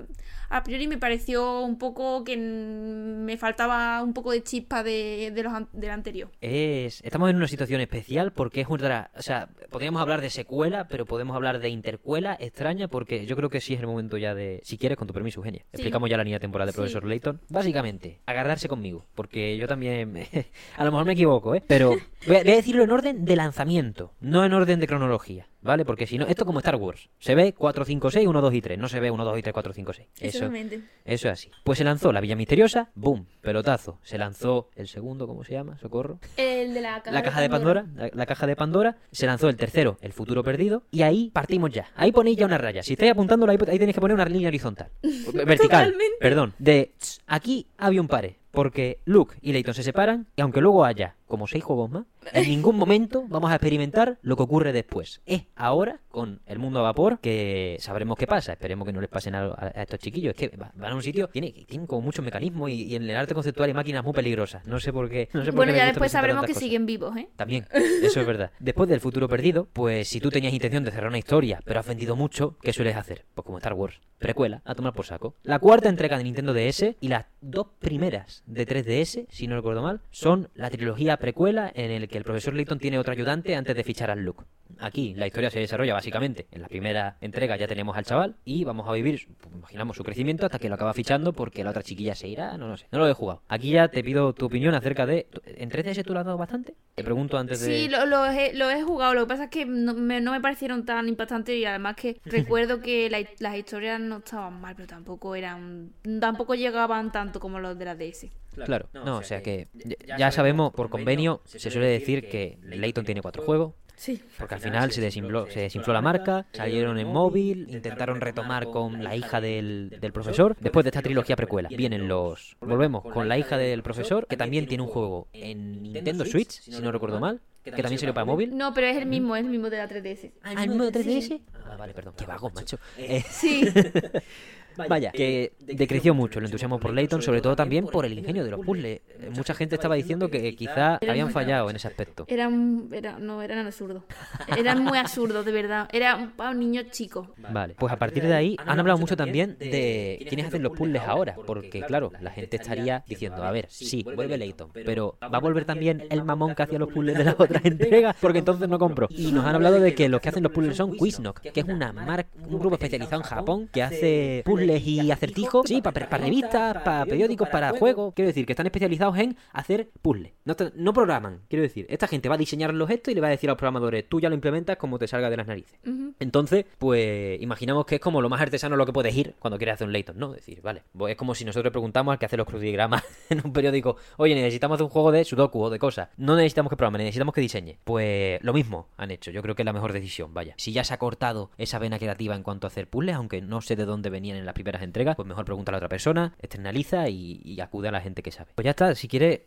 [0.49, 5.31] a priori me pareció un poco que mm, me faltaba un poco de chispa de,
[5.35, 6.31] de los del anterior.
[6.41, 10.89] Es, estamos en una situación especial porque es una, o sea, podríamos hablar de secuela,
[10.89, 14.35] pero podemos hablar de intercuela extraña porque yo creo que sí es el momento ya
[14.35, 15.65] de, si quieres, con tu permiso, Eugenia.
[15.73, 16.77] Explicamos ya la línea temporal de Sí.
[16.77, 17.41] Profesor Layton.
[17.49, 20.17] Básicamente, agarrarse conmigo, porque yo también,
[20.77, 21.63] a lo mejor me equivoco, ¿eh?
[21.67, 21.91] Pero
[22.27, 25.47] voy a, voy a decirlo en orden de lanzamiento, no en orden de cronología.
[25.63, 25.85] ¿Vale?
[25.85, 27.09] Porque si no, esto es como Star Wars.
[27.19, 28.79] Se ve 4, 5, 6, 1, 2 y 3.
[28.79, 30.09] No se ve 1, 2 y 3, 4, 5, 6.
[30.17, 30.81] Eso, Exactamente.
[31.05, 31.51] eso es así.
[31.65, 33.99] Pues se lanzó la Villa Misteriosa, boom, pelotazo.
[34.03, 35.79] Se lanzó el segundo, ¿cómo se llama?
[35.79, 36.19] Socorro.
[36.37, 39.49] El de la caja, La caja de Pandora, la, la caja de Pandora, se lanzó
[39.49, 41.89] el tercero, el futuro perdido, y ahí partimos ya.
[41.97, 42.83] Ahí ponéis ya una raya.
[42.83, 44.89] Si estáis apuntándolo, ahí, ahí tenéis que poner una línea horizontal.
[45.03, 46.17] Vertical, Totalmente.
[46.21, 46.55] perdón.
[46.59, 48.39] De tss, aquí había un pare.
[48.51, 52.49] Porque Luke y Leighton se separan, y aunque luego haya como seis juegos más, en
[52.49, 55.23] ningún momento vamos a experimentar lo que ocurre después.
[55.25, 58.53] Es ahora, con el mundo a vapor, que sabremos qué pasa.
[58.53, 60.35] Esperemos que no les pasen a, a- estos chiquillos.
[60.39, 63.05] Es que va- van a un sitio, tiene, tienen como muchos mecanismos y, y en
[63.09, 64.67] el arte conceptual hay máquinas muy peligrosas.
[64.67, 65.29] No sé por qué.
[65.33, 66.63] No sé por Bueno, qué ya después sabremos que cosas.
[66.63, 67.29] siguen vivos, ¿eh?
[67.37, 67.67] También,
[68.03, 68.51] eso es verdad.
[68.59, 71.87] Después del futuro perdido, pues si tú tenías intención de cerrar una historia, pero has
[71.87, 73.25] vendido mucho, ¿qué sueles hacer?
[73.35, 75.37] Pues como Star Wars, precuela, a tomar por saco.
[75.45, 79.83] La cuarta entrega de Nintendo DS y las dos primeras de 3DS, si no recuerdo
[79.83, 83.77] mal, son la trilogía precuela en el que el profesor Layton tiene otro ayudante antes
[83.77, 84.45] de fichar al Luke.
[84.79, 86.47] Aquí la historia se desarrolla básicamente.
[86.51, 90.05] En la primera entrega ya tenemos al chaval y vamos a vivir, pues, imaginamos, su
[90.05, 92.87] crecimiento hasta que lo acaba fichando porque la otra chiquilla se irá, no lo sé.
[92.93, 93.43] No lo he jugado.
[93.49, 95.27] Aquí ya te pido tu opinión acerca de...
[95.45, 96.75] ¿En 3DS tú lo has dado bastante?
[96.95, 97.67] Te pregunto antes de...
[97.85, 99.15] Sí, lo, lo he, lo he jugado.
[99.15, 102.21] Lo que pasa es que no me, no me parecieron tan impactantes y además que
[102.25, 107.59] recuerdo que la- las historias no estaban mal, pero tampoco eran, tampoco llegaban tanto como
[107.61, 108.27] los de la DS.
[108.65, 109.69] Claro, no, o sea que
[110.07, 114.19] ya, ya sabemos por convenio, se suele decir que Layton tiene cuatro juegos, Sí.
[114.39, 119.05] porque al final se desinfló, se desinfló la marca, salieron en móvil, intentaron retomar con
[119.05, 120.57] la hija del, del profesor.
[120.59, 122.57] Después de esta trilogía precuela, vienen los...
[122.61, 126.81] Volvemos con la hija del profesor, que también tiene un juego en Nintendo Switch, si
[126.81, 128.57] no recuerdo mal, que también salió para móvil.
[128.57, 130.33] No, pero es el mismo, es el mismo de la 3DS.
[130.43, 131.41] ¿Ah, el mismo de 3DS?
[131.67, 132.15] Ah, vale, perdón.
[132.17, 132.79] Qué vago, macho.
[132.97, 133.69] Eh, Sí.
[134.89, 138.51] Vaya, que decreció mucho el entusiasmo por Layton, sobre todo también por el ingenio de
[138.51, 139.01] los puzzles.
[139.21, 142.25] Eh, Mucha gente estaba diciendo que quizá habían fallado en ese aspecto.
[142.29, 144.03] Eran, era, no, eran absurdos.
[144.57, 145.89] Eran muy absurdos, de verdad.
[145.93, 147.29] Era un- para un niño chico.
[147.53, 151.03] Vale, pues a partir de ahí han hablado mucho también de quiénes hacen los puzzles
[151.03, 155.41] ahora, porque claro, la gente estaría diciendo, a ver, sí, vuelve Layton, pero ¿va a
[155.41, 158.17] volver también el mamón que hacía los puzzles de las otras entregas?
[158.21, 159.07] Porque entonces no compro.
[159.11, 161.67] Y nos han hablado de que los que hacen los puzzles son Quiznock, que es
[161.67, 166.83] una marca, un grupo especializado en Japón que hace puzzles y acertijos, sí, para, revistas,
[166.83, 170.33] para periódicos, para juegos, quiero decir, que están especializados en hacer puzzles.
[170.45, 173.49] No, programan, quiero decir, esta gente va a diseñarlos esto y le va a decir
[173.49, 175.79] a los programadores, tú ya lo implementas como te salga de las narices.
[176.19, 179.75] Entonces, pues imaginamos que es como lo más artesano lo que puedes ir cuando quieres
[179.75, 180.31] hacer un Layton, ¿no?
[180.35, 183.43] Es decir, vale, pues es como si nosotros preguntamos al que hace los crucigramas en
[183.45, 186.09] un periódico, oye, necesitamos hacer un juego de Sudoku o de cosas.
[186.17, 187.79] No necesitamos que programe, necesitamos que diseñe.
[187.85, 190.55] Pues lo mismo han hecho, yo creo que es la mejor decisión, vaya.
[190.57, 193.61] Si ya se ha cortado esa vena creativa en cuanto a hacer puzzles, aunque no
[193.61, 196.35] sé de dónde venían en las primeras entregas, pues mejor pregunta a la otra persona,
[196.43, 198.51] externaliza y, y acude a la gente que sabe.
[198.55, 199.41] Pues ya está, si quieres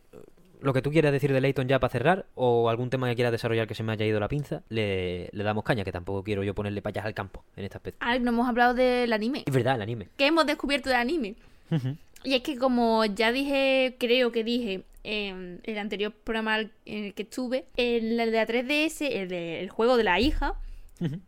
[0.61, 3.33] lo que tú quieras decir de Layton ya para cerrar, o algún tema que quieras
[3.33, 6.41] desarrollar que se me haya ido la pinza, le, le damos caña, que tampoco quiero
[6.43, 7.97] yo ponerle payas al campo en este aspecto.
[8.01, 9.43] Ah, no hemos hablado del anime.
[9.45, 10.07] Es verdad, el anime.
[10.15, 11.35] ¿Qué hemos descubierto del anime?
[12.23, 17.13] Y es que como ya dije, creo que dije en el anterior programa en el
[17.13, 20.53] que estuve, el de la 3DS, el, de- el juego de la hija,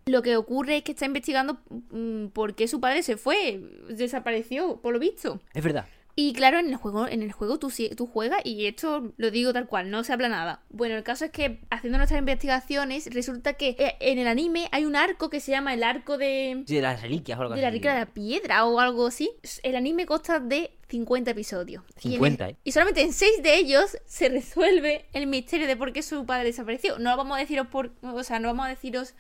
[0.06, 1.60] lo que ocurre es que está investigando
[1.92, 5.40] mm, por qué su padre se fue, desapareció, por lo visto.
[5.54, 5.86] Es verdad.
[6.18, 9.52] Y claro, en el juego, en el juego tú, tú juegas y esto lo digo
[9.52, 10.62] tal cual, no se habla nada.
[10.70, 14.86] Bueno, el caso es que haciendo nuestras investigaciones resulta que eh, en el anime hay
[14.86, 17.62] un arco que se llama el arco de, Sí, de las reliquias o algo de
[17.62, 19.30] la rica de la piedra o algo así.
[19.62, 21.84] El anime consta de 50 episodios.
[22.02, 22.58] Y en 50, el- ¿eh?
[22.64, 26.46] Y solamente en 6 de ellos se resuelve el misterio de por qué su padre
[26.46, 26.98] desapareció.
[26.98, 29.16] No vamos a deciros por, o sea, no vamos a deciros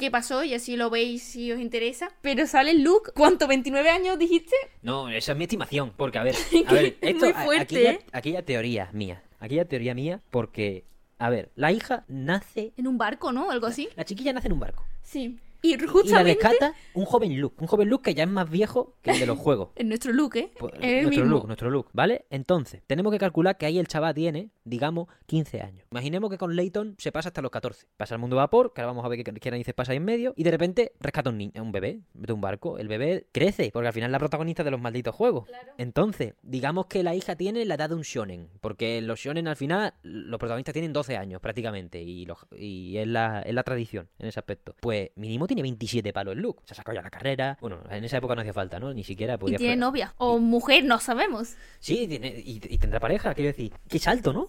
[0.00, 2.10] qué pasó y así lo veis si os interesa.
[2.22, 3.46] Pero sale Luke, ¿cuánto?
[3.46, 4.56] ¿29 años dijiste?
[4.82, 6.34] No, esa es mi estimación, porque a ver,
[6.66, 8.00] a ver, Es esto, muy fuerte, aquella, ¿eh?
[8.12, 10.84] aquella teoría mía, aquella teoría mía, porque,
[11.18, 13.50] a ver, la hija nace, En un barco, ¿no?
[13.50, 13.88] Algo así.
[13.94, 14.84] la chiquilla nace en un barco.
[15.02, 15.38] Sí.
[15.62, 18.50] Y Y la justamente rescata un joven Luke, un joven Luke que ya es más
[18.50, 19.70] viejo que el de los juegos.
[19.76, 20.52] en nuestro Luke, ¿eh?
[20.58, 21.36] Pues, el nuestro mismo.
[21.36, 22.26] look, nuestro look, ¿vale?
[22.30, 25.86] Entonces, tenemos que calcular que ahí el chaval tiene, digamos, 15 años.
[25.90, 27.86] Imaginemos que con Layton se pasa hasta los 14.
[27.96, 30.04] Pasa al mundo vapor, que ahora vamos a ver qué, qué narices pasa ahí en
[30.04, 32.78] medio, y de repente rescata un niño, un bebé de un barco.
[32.78, 35.48] El bebé crece, porque al final es la protagonista de los malditos juegos.
[35.78, 39.56] Entonces, digamos que la hija tiene la edad de un shonen, porque los shonen al
[39.56, 44.08] final, los protagonistas tienen 12 años prácticamente, y, los, y es, la, es la tradición
[44.18, 44.74] en ese aspecto.
[44.80, 46.62] Pues mínimo tiene 27 palos el look.
[46.64, 47.58] Se ha sacado ya la carrera.
[47.60, 48.94] Bueno, en esa época no hacía falta, ¿no?
[48.94, 50.14] Ni siquiera Y podía tiene novia.
[50.16, 51.56] O mujer, no sabemos.
[51.80, 53.72] Sí, tiene, y, y tendrá pareja, quiero decir.
[53.88, 54.46] Qué salto, ¿no?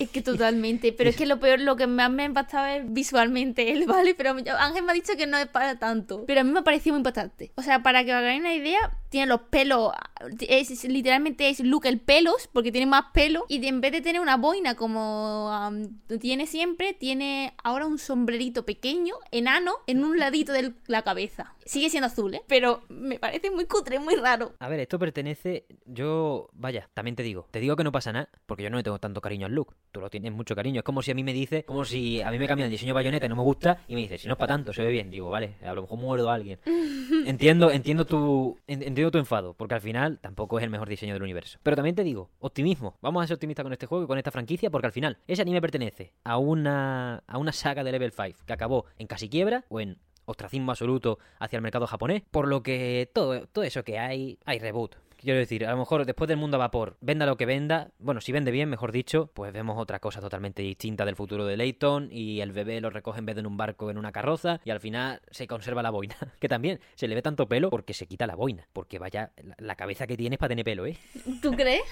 [0.00, 0.92] Es que totalmente.
[0.96, 4.16] Pero es que lo peor, lo que más me ha impactado es visualmente él, ¿vale?
[4.16, 6.24] Pero Ángel me ha dicho que no es para tanto.
[6.26, 7.52] Pero a mí me ha parecido muy impactante.
[7.54, 9.92] O sea, para que os hagáis una idea, tiene los pelos
[10.40, 13.44] es, literalmente es Luke el pelos, porque tiene más pelo.
[13.48, 18.64] Y en vez de tener una boina como um, tiene siempre, tiene ahora un sombrerito
[18.64, 21.54] pequeño, enano, en un ladito de la cabeza.
[21.64, 22.42] Sigue siendo azul, ¿eh?
[22.46, 24.52] Pero me parece muy cutre, muy raro.
[24.58, 25.66] A ver, esto pertenece.
[25.86, 26.48] Yo.
[26.52, 27.48] Vaya, también te digo.
[27.50, 29.74] Te digo que no pasa nada, porque yo no le tengo tanto cariño al look.
[29.92, 30.80] Tú lo tienes mucho cariño.
[30.80, 31.64] Es como si a mí me dice.
[31.64, 33.80] Como si a mí me cambia el diseño bayoneta y no me gusta.
[33.88, 35.10] Y me dice, si no es para tanto, se ve bien.
[35.10, 36.58] Digo, vale, a lo mejor muerdo a alguien.
[37.26, 38.58] entiendo, entiendo tu.
[38.66, 41.58] Entiendo tu enfado, porque al final tampoco es el mejor diseño del universo.
[41.62, 42.96] Pero también te digo, optimismo.
[43.00, 45.42] Vamos a ser optimistas con este juego y con esta franquicia, porque al final, ese
[45.42, 47.22] anime pertenece a una.
[47.26, 51.18] a una saga de level 5 que acabó en casi quiebra o en ostracismo absoluto
[51.38, 54.96] hacia el mercado japonés, por lo que todo, todo eso que hay, hay reboot.
[55.22, 58.20] Quiero decir, a lo mejor después del mundo a vapor, venda lo que venda, bueno,
[58.20, 62.08] si vende bien, mejor dicho, pues vemos otra cosa totalmente distinta del futuro de Leighton
[62.10, 64.70] y el bebé lo recoge en vez de en un barco en una carroza y
[64.70, 66.16] al final se conserva la boina.
[66.40, 69.76] Que también se le ve tanto pelo porque se quita la boina, porque vaya, la,
[69.76, 70.98] cabeza que tiene es para tener pelo, ¿eh?
[71.40, 71.82] ¿Tú crees?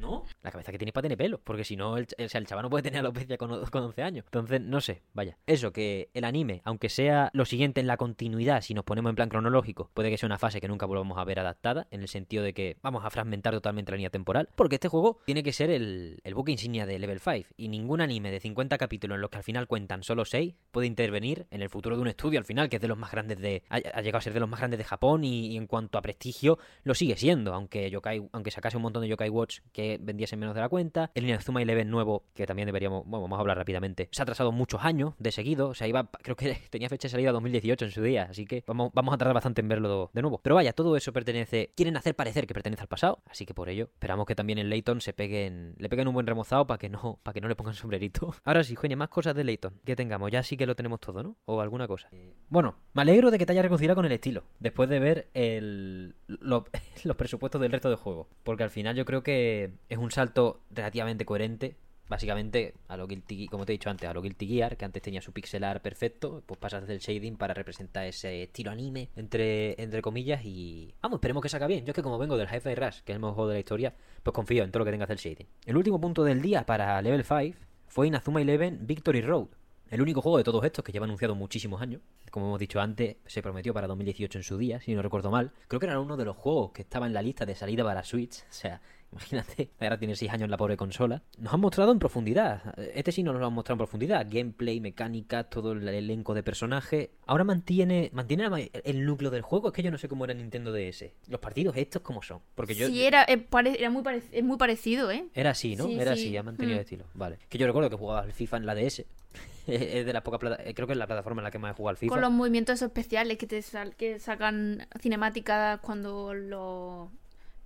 [0.00, 0.24] ¿No?
[0.42, 1.40] La cabeza que tiene para tener pelo.
[1.42, 4.24] Porque si no, el, sea, el chaval no puede tener alopecia con, con 11 años.
[4.26, 5.36] Entonces, no sé, vaya.
[5.46, 9.16] Eso, que el anime, aunque sea lo siguiente en la continuidad, si nos ponemos en
[9.16, 12.08] plan cronológico, puede que sea una fase que nunca volvamos a ver adaptada, en el
[12.08, 14.48] sentido de que vamos a fragmentar totalmente la línea temporal.
[14.54, 17.48] Porque este juego tiene que ser el, el buque insignia de Level 5.
[17.56, 20.86] Y ningún anime de 50 capítulos en los que al final cuentan solo 6 puede
[20.86, 23.38] intervenir en el futuro de un estudio al final, que es de los más grandes
[23.38, 23.62] de.
[23.68, 26.58] Ha, llegado a ser de los más grandes de Japón y, en cuanto a prestigio
[26.84, 27.54] lo sigue siendo.
[27.54, 31.10] Aunque Yokai, aunque sacase un montón de Yokai Watch que vendiese menos de la cuenta.
[31.14, 34.52] El Inazuma Eleven nuevo, que también deberíamos, bueno, vamos a hablar rápidamente, se ha atrasado
[34.52, 35.68] muchos años de seguido.
[35.68, 38.64] O sea, iba, creo que tenía fecha de salida 2018 en su día, así que
[38.66, 40.40] vamos, vamos a tardar bastante en verlo de nuevo.
[40.42, 43.68] Pero vaya, todo eso pertenece, quieren hacer parecer que pertenece al pasado, así que por
[43.68, 46.88] ello esperamos que también en Layton se peguen, le peguen un buen remozado para que
[46.88, 48.34] no, para que no le pongan sombrerito.
[48.44, 51.22] Ahora sí, Juenia, más cosas de Layton que tengamos, ya sí que lo tenemos todo,
[51.22, 51.36] ¿no?
[51.46, 52.08] O alguna cosa.
[52.48, 56.14] Bueno, me alegro de que te haya reconciliado con el estilo, después de ver el,
[57.04, 60.60] los presupuestos del resto del juego, porque al final yo creo que es un salto
[60.70, 61.76] relativamente coherente.
[62.08, 65.00] Básicamente, a lo Guilty, como te he dicho antes, a lo Guilty Gear, que antes
[65.00, 70.02] tenía su pixelar perfecto, pues pasas del shading para representar ese estilo anime, entre, entre
[70.02, 70.92] comillas, y...
[71.02, 71.84] Vamos, esperemos que salga bien.
[71.84, 73.60] Yo es que como vengo del Hi-Fi Rush, que es el mejor juego de la
[73.60, 75.46] historia, pues confío en todo lo que tenga el shading.
[75.66, 79.46] El último punto del día para Level 5 fue Inazuma Eleven Victory Road.
[79.90, 82.00] El único juego de todos estos que lleva anunciado muchísimos años.
[82.30, 85.50] Como hemos dicho antes, se prometió para 2018 en su día, si no recuerdo mal.
[85.66, 88.04] Creo que era uno de los juegos que estaba en la lista de salida para
[88.04, 88.44] Switch.
[88.50, 88.80] O sea,
[89.12, 91.22] Imagínate, ahora tiene 6 años la pobre consola.
[91.38, 92.74] Nos han mostrado en profundidad.
[92.94, 94.26] Este sí nos lo han mostrado en profundidad.
[94.28, 97.10] Gameplay, mecánica, todo el elenco de personajes.
[97.26, 99.68] Ahora mantiene mantiene el núcleo del juego.
[99.68, 101.06] Es que yo no sé cómo era Nintendo DS.
[101.28, 102.40] Los partidos estos cómo son.
[102.54, 102.86] Porque yo...
[102.86, 103.46] Sí, era, eh,
[103.78, 104.02] era muy,
[104.42, 105.26] muy parecido, ¿eh?
[105.34, 105.88] Era así, ¿no?
[105.88, 106.82] era así, ha mantenido el mm.
[106.82, 107.04] estilo.
[107.14, 107.38] Vale.
[107.48, 109.04] Que yo recuerdo que jugaba al FIFA en la DS.
[109.66, 111.74] es de las pocas eh, creo que es la plataforma en la que más he
[111.74, 112.12] jugado al FIFA.
[112.12, 113.62] Con los movimientos especiales que te
[113.96, 117.10] que sacan cinemáticas cuando lo,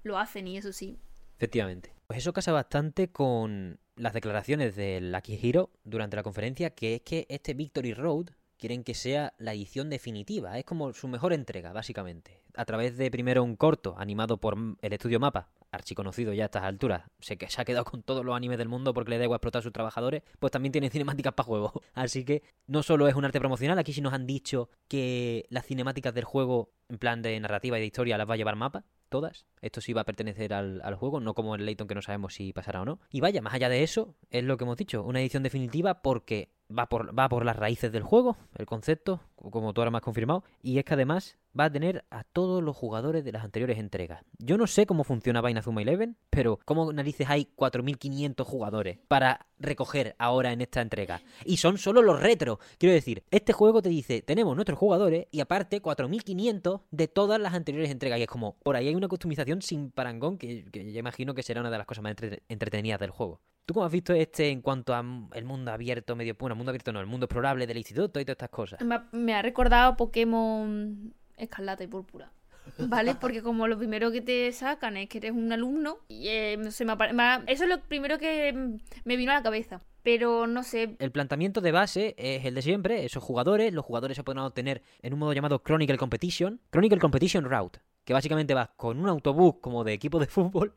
[0.02, 0.98] lo hacen y eso sí.
[1.44, 1.92] Efectivamente.
[2.06, 4.98] Pues eso casa bastante con las declaraciones de
[5.42, 9.90] Hero durante la conferencia, que es que este Victory Road quieren que sea la edición
[9.90, 10.58] definitiva.
[10.58, 12.40] Es como su mejor entrega, básicamente.
[12.56, 16.62] A través de primero un corto animado por el estudio Mapa, archiconocido ya a estas
[16.62, 19.24] alturas, sé que se ha quedado con todos los animes del mundo porque le da
[19.24, 21.82] igual explotar a sus trabajadores, pues también tiene cinemáticas para juego.
[21.92, 25.66] Así que no solo es un arte promocional, aquí sí nos han dicho que las
[25.66, 28.84] cinemáticas del juego, en plan de narrativa y de historia, las va a llevar Mapa,
[29.14, 29.46] todas.
[29.62, 32.34] Esto sí va a pertenecer al, al, juego, no como el Layton que no sabemos
[32.34, 32.98] si pasará o no.
[33.10, 36.50] Y vaya, más allá de eso, es lo que hemos dicho, una edición definitiva porque
[36.70, 40.02] va por, va por las raíces del juego, el concepto, como tú ahora me has
[40.02, 43.78] confirmado, y es que además va a tener a todos los jugadores de las anteriores
[43.78, 44.24] entregas.
[44.38, 50.16] Yo no sé cómo funciona Zuma Eleven, pero ¿cómo narices hay 4.500 jugadores para recoger
[50.18, 51.22] ahora en esta entrega?
[51.44, 52.58] Y son solo los retros.
[52.78, 57.54] Quiero decir, este juego te dice, tenemos nuestros jugadores y aparte 4.500 de todas las
[57.54, 58.18] anteriores entregas.
[58.18, 61.42] Y es como, por ahí hay una customización sin parangón que, que yo imagino que
[61.42, 62.16] será una de las cosas más
[62.48, 63.40] entretenidas del juego.
[63.66, 66.92] ¿Tú cómo has visto este en cuanto a el mundo abierto, medio bueno, mundo abierto
[66.92, 68.80] no, el mundo explorable del instituto y todas estas cosas?
[69.12, 72.30] Me ha, recordado Pokémon Escarlata y Púrpura.
[72.78, 73.14] ¿Vale?
[73.20, 76.68] Porque como lo primero que te sacan es que eres un alumno, y eh, me
[76.68, 79.80] eso es lo primero que me vino a la cabeza.
[80.02, 80.96] Pero no sé.
[80.98, 84.82] El planteamiento de base es el de siempre, esos jugadores, los jugadores se pueden obtener
[85.00, 89.54] en un modo llamado Chronicle Competition, Chronicle Competition Route, que básicamente vas con un autobús
[89.62, 90.74] como de equipo de fútbol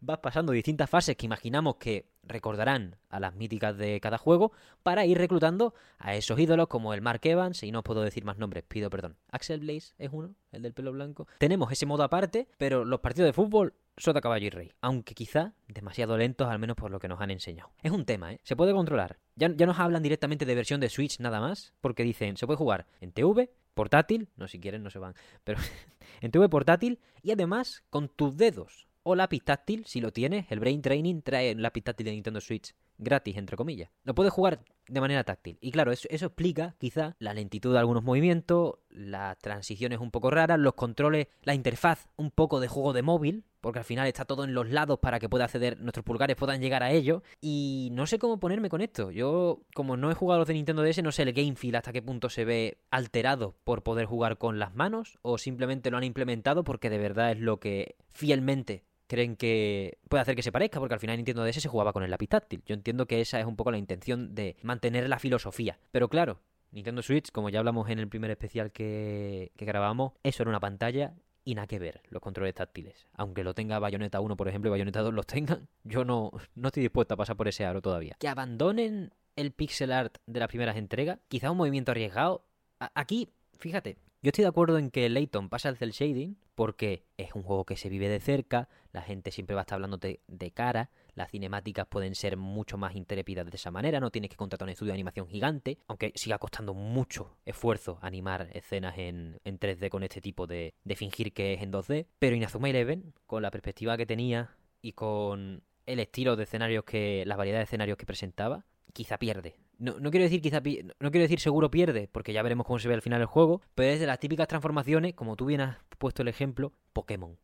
[0.00, 5.06] vas pasando distintas fases que imaginamos que recordarán a las míticas de cada juego para
[5.06, 8.64] ir reclutando a esos ídolos como el Mark Evans, y no puedo decir más nombres,
[8.64, 9.16] pido perdón.
[9.30, 11.26] Axel Blaze es uno, el del pelo blanco.
[11.38, 15.52] Tenemos ese modo aparte, pero los partidos de fútbol sota caballo y rey, aunque quizá
[15.68, 17.70] demasiado lentos al menos por lo que nos han enseñado.
[17.82, 18.40] Es un tema, ¿eh?
[18.42, 19.18] Se puede controlar.
[19.36, 22.56] Ya, ya nos hablan directamente de versión de Switch nada más, porque dicen, se puede
[22.56, 25.58] jugar en TV, portátil, no si quieren no se van, pero
[26.20, 30.60] en TV portátil y además con tus dedos o lápiz táctil, si lo tienes, el
[30.60, 33.90] Brain Training trae un lápiz táctil de Nintendo Switch gratis, entre comillas.
[34.04, 35.58] Lo puedes jugar de manera táctil.
[35.60, 40.30] Y claro, eso, eso, explica quizá la lentitud de algunos movimientos, las transiciones un poco
[40.30, 44.24] raras, los controles, la interfaz un poco de juego de móvil, porque al final está
[44.24, 47.22] todo en los lados para que pueda acceder, nuestros pulgares puedan llegar a ello.
[47.40, 49.10] Y no sé cómo ponerme con esto.
[49.10, 51.92] Yo, como no he jugado los de Nintendo DS, no sé el game feel hasta
[51.92, 56.04] qué punto se ve alterado por poder jugar con las manos, o simplemente lo han
[56.04, 60.78] implementado porque de verdad es lo que fielmente creen que puede hacer que se parezca,
[60.78, 62.62] porque al final Nintendo DS se jugaba con el lápiz táctil.
[62.64, 65.80] Yo entiendo que esa es un poco la intención de mantener la filosofía.
[65.90, 66.38] Pero claro,
[66.70, 70.60] Nintendo Switch, como ya hablamos en el primer especial que, que grabamos, eso era una
[70.60, 73.08] pantalla y nada que ver los controles táctiles.
[73.14, 76.68] Aunque lo tenga Bayonetta 1, por ejemplo, y Bayonetta 2 los tengan, yo no, no
[76.68, 78.16] estoy dispuesto a pasar por ese aro todavía.
[78.20, 82.46] Que abandonen el pixel art de las primeras entregas, quizá un movimiento arriesgado.
[82.78, 87.34] aquí, fíjate, yo estoy de acuerdo en que Layton pasa el cel shading porque es
[87.34, 90.20] un juego que se vive de cerca, la gente siempre va a estar hablando de,
[90.52, 94.66] cara, las cinemáticas pueden ser mucho más intrépidas de esa manera, no tienes que contratar
[94.66, 100.02] un estudio de animación gigante, aunque siga costando mucho esfuerzo animar escenas en, 3D con
[100.02, 103.96] este tipo de, de fingir que es en 2D, pero Inazuma Eleven, con la perspectiva
[103.96, 108.66] que tenía y con el estilo de escenarios que, la variedad de escenarios que presentaba,
[108.92, 112.66] quizá pierde no, no, quiero decir quizá no quiero decir seguro pierde, porque ya veremos
[112.66, 115.46] cómo se ve al final el juego, pero es de las típicas transformaciones, como tú
[115.46, 117.38] bien has puesto el ejemplo, Pokémon.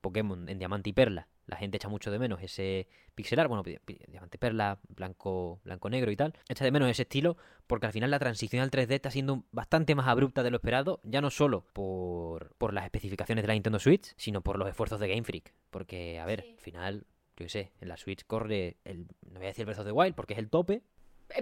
[0.00, 1.28] Pokémon en diamante y perla.
[1.46, 3.64] La gente echa mucho de menos ese pixelar, bueno,
[4.06, 6.34] diamante perla, blanco, blanco negro y tal.
[6.46, 9.94] Echa de menos ese estilo porque al final la transición al 3D está siendo bastante
[9.94, 13.78] más abrupta de lo esperado, ya no solo por, por las especificaciones de la Nintendo
[13.78, 15.54] Switch, sino por los esfuerzos de Game Freak.
[15.70, 17.06] Porque, a ver, al final,
[17.38, 19.86] yo qué sé, en la Switch corre el, no voy a decir el Breath of
[19.86, 20.82] the Wild porque es el tope,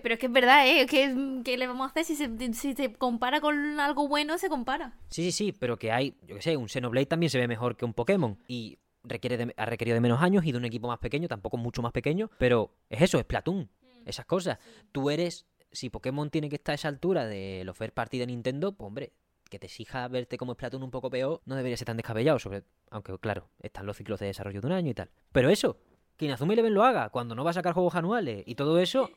[0.02, 0.86] pero es que es verdad, ¿eh?
[0.86, 2.04] ¿Qué, le vamos a hacer?
[2.04, 4.96] Si se, si se compara con algo bueno, se compara.
[5.08, 7.76] Sí, sí, sí, pero que hay, yo qué sé, un Xenoblade también se ve mejor
[7.76, 8.38] que un Pokémon.
[8.48, 11.82] Y requiere ha requerido de menos años y de un equipo más pequeño, tampoco mucho
[11.82, 14.08] más pequeño, pero es eso, es Platoon, mm.
[14.08, 14.58] esas cosas.
[14.92, 18.26] Tú eres, si Pokémon tiene que estar a esa altura de los first party de
[18.26, 19.12] Nintendo, pues hombre,
[19.48, 22.64] que te exija verte como Splatoon un poco peor, no debería ser tan descabellado, sobre,
[22.90, 25.10] aunque claro, están los ciclos de desarrollo de un año y tal.
[25.32, 25.78] Pero eso,
[26.16, 29.10] que Inazuma Eleven lo haga cuando no va a sacar juegos anuales y todo eso,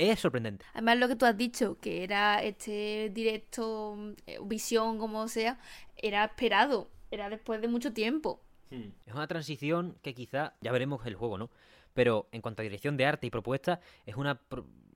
[0.00, 0.64] es sorprendente.
[0.72, 5.58] Además, lo que tú has dicho, que era este directo, eh, visión, como sea,
[5.96, 8.40] era esperado, era después de mucho tiempo.
[8.70, 8.90] Hmm.
[9.06, 11.50] Es una transición que quizá, ya veremos el juego, ¿no?
[11.92, 14.40] Pero en cuanto a dirección de arte y propuesta, es una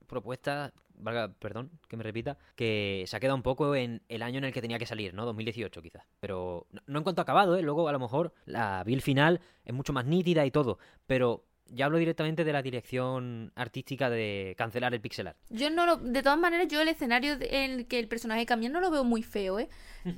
[0.07, 4.37] propuesta, valga, perdón, que me repita, que se ha quedado un poco en el año
[4.37, 5.25] en el que tenía que salir, ¿no?
[5.25, 6.03] 2018 quizás.
[6.19, 7.61] Pero no, en cuanto a acabado, ¿eh?
[7.61, 11.85] Luego a lo mejor la build final es mucho más nítida y todo, pero ya
[11.85, 15.37] hablo directamente de la dirección artística de cancelar el pixel art.
[15.49, 18.69] Yo no lo, de todas maneras, yo el escenario en el que el personaje cambia
[18.69, 19.69] no lo veo muy feo, ¿eh?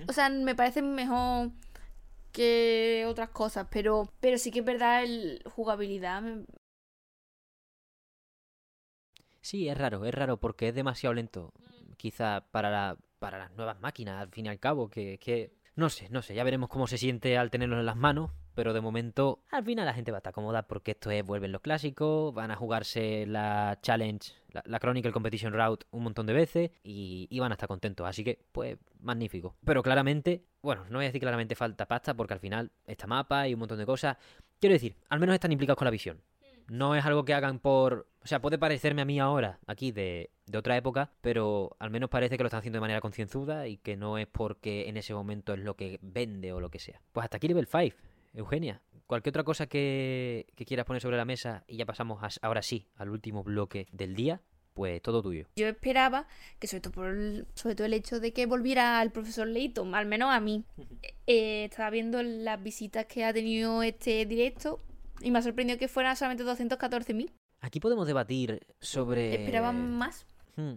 [0.07, 1.51] O sea, me parece mejor
[2.31, 6.23] que otras cosas, pero, pero sí que es verdad el jugabilidad.
[9.41, 11.53] Sí, es raro, es raro porque es demasiado lento.
[11.95, 15.55] Quizá para, para las nuevas máquinas, al fin y al cabo, que, que...
[15.75, 18.74] No sé, no sé, ya veremos cómo se siente al tenerlo en las manos, pero
[18.74, 21.62] de momento al final la gente va a estar cómoda porque esto es vuelven los
[21.62, 24.34] clásicos, van a jugarse la Challenge,
[24.65, 28.39] la, Chronicle Competition Route un montón de veces y, van a estar contentos, así que
[28.52, 29.56] pues magnífico.
[29.63, 33.48] Pero claramente, bueno, no voy a decir claramente falta pasta porque al final esta mapa
[33.48, 34.17] y un montón de cosas,
[34.60, 36.20] quiero decir, al menos están implicados con la visión.
[36.67, 38.08] No es algo que hagan por...
[38.24, 42.10] O sea, puede parecerme a mí ahora, aquí, de, de otra época, pero al menos
[42.10, 45.13] parece que lo están haciendo de manera concienzuda y que no es porque en ese
[45.13, 47.00] momento es lo que vende o lo que sea.
[47.12, 48.16] Pues hasta aquí level 5.
[48.34, 52.88] Eugenia, cualquier otra cosa que, quieras poner sobre la mesa y ya pasamos ahora sí
[52.96, 54.42] al último bloque del día,
[54.74, 55.48] pues todo tuyo.
[55.56, 56.28] Yo esperaba
[56.60, 59.96] que sobre todo por el, sobre todo el hecho de que volviera el profesor Leighton,
[59.96, 60.63] al menos a mí.
[61.26, 64.82] Eh, estaba viendo las visitas que ha tenido este directo
[65.22, 67.32] y me ha sorprendido que fueran solamente 214.000.
[67.60, 69.34] Aquí podemos debatir sobre...
[69.34, 70.28] ¿Esperaban más?
[70.56, 70.76] Hmm.